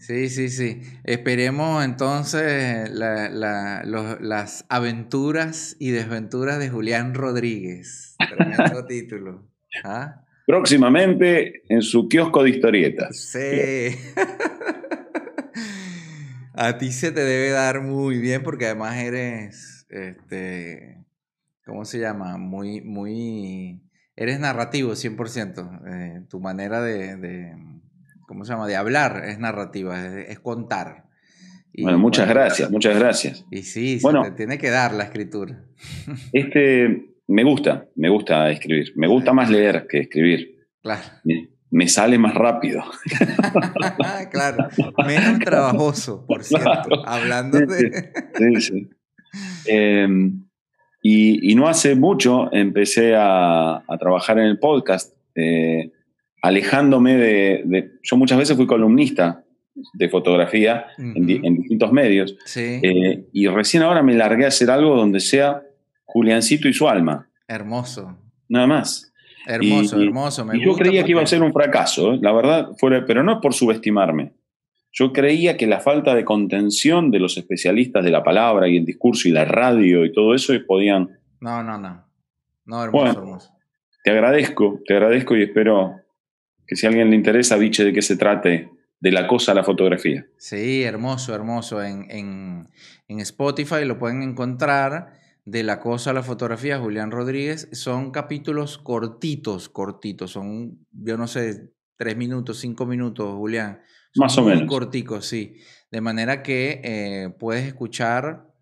[0.09, 0.81] Sí, sí, sí.
[1.05, 8.17] Esperemos entonces las aventuras y desventuras de Julián Rodríguez.
[8.17, 9.47] Tremendo título.
[9.85, 10.25] ¿Ah?
[10.47, 13.21] Próximamente en su kiosco de historietas.
[13.21, 13.99] Sí.
[16.55, 21.05] A ti se te debe dar muy bien porque además eres, este,
[21.67, 22.39] ¿cómo se llama?
[22.39, 23.83] Muy, muy,
[24.19, 25.81] eres narrativo 100%.
[25.87, 27.55] Eh, tu manera de,
[28.27, 28.67] ¿cómo se llama?
[28.67, 31.05] De hablar es narrativa, es, contar.
[31.81, 33.47] bueno, muchas gracias, muchas gracias.
[33.51, 35.65] Y sí, bueno, te tiene que dar la escritura.
[36.33, 38.93] Este, me gusta, me gusta escribir.
[38.97, 40.67] Me gusta más leer que escribir.
[40.83, 41.03] Claro.
[41.71, 42.83] Me, sale más rápido.
[44.31, 44.69] claro,
[45.07, 48.11] menos trabajoso, por cierto, hablando de...
[48.35, 48.91] sí, sí.
[49.67, 50.48] Em,
[51.11, 55.93] y, no hace mucho empecé a, trabajar en el podcast, eh,
[56.43, 59.45] alejándome de, Yo muchas veces fui columnista
[59.95, 62.37] de fotografía en, distintos medios.
[62.45, 62.81] Sí.
[62.83, 65.63] Eh, y recién ahora me largué a hacer algo donde sea
[66.05, 67.29] Juliancito y su alma.
[67.47, 68.19] Hermoso.
[68.49, 69.13] Nada más.
[69.47, 70.45] Hermoso, hermoso.
[70.45, 73.35] Me y yo creía que iba a ser un fracaso, la verdad, fuera, pero no
[73.35, 74.35] es por subestimarme.
[74.99, 78.85] Yo creía que la falta de contención de los especialistas de la palabra y el
[78.85, 81.21] discurso y la radio y todo eso podían...
[81.41, 82.05] No, no, no.
[82.65, 83.53] No, hermoso, hermoso.
[84.03, 86.01] Te agradezco, te agradezco y espero
[86.67, 89.55] que si a alguien le interesa, biche, de qué se trate de la cosa a
[89.55, 90.27] la fotografía.
[90.37, 91.81] Sí, hermoso, hermoso.
[91.81, 92.69] En, en,
[93.07, 95.13] en Spotify lo pueden encontrar
[95.45, 101.27] de la cosa a la fotografía, Julián Rodríguez, son capítulos cortitos, cortitos, son, yo no
[101.29, 103.81] sé, tres minutos, cinco minutos, Julián.
[104.17, 104.69] Más o menos.
[104.69, 105.57] Corticos, sí.
[105.91, 108.53] De manera que eh, puedes escuchar,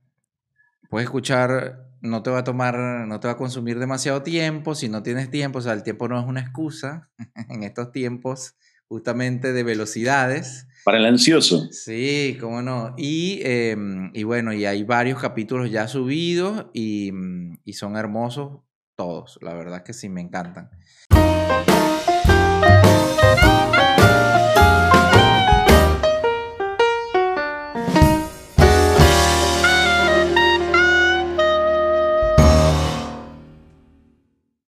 [0.88, 4.88] puedes escuchar, no te va a tomar, no te va a consumir demasiado tiempo, si
[4.88, 7.10] no tienes tiempo, o sea, el tiempo no es una excusa
[7.48, 8.54] en estos tiempos
[8.88, 10.68] justamente de velocidades.
[10.84, 11.68] Para el ansioso.
[11.72, 12.94] Sí, cómo no.
[12.96, 17.10] Y, em, y bueno, y hay varios capítulos ya subidos y,
[17.64, 18.60] y son hermosos
[18.94, 19.38] todos.
[19.42, 20.70] La verdad que sí, me encantan.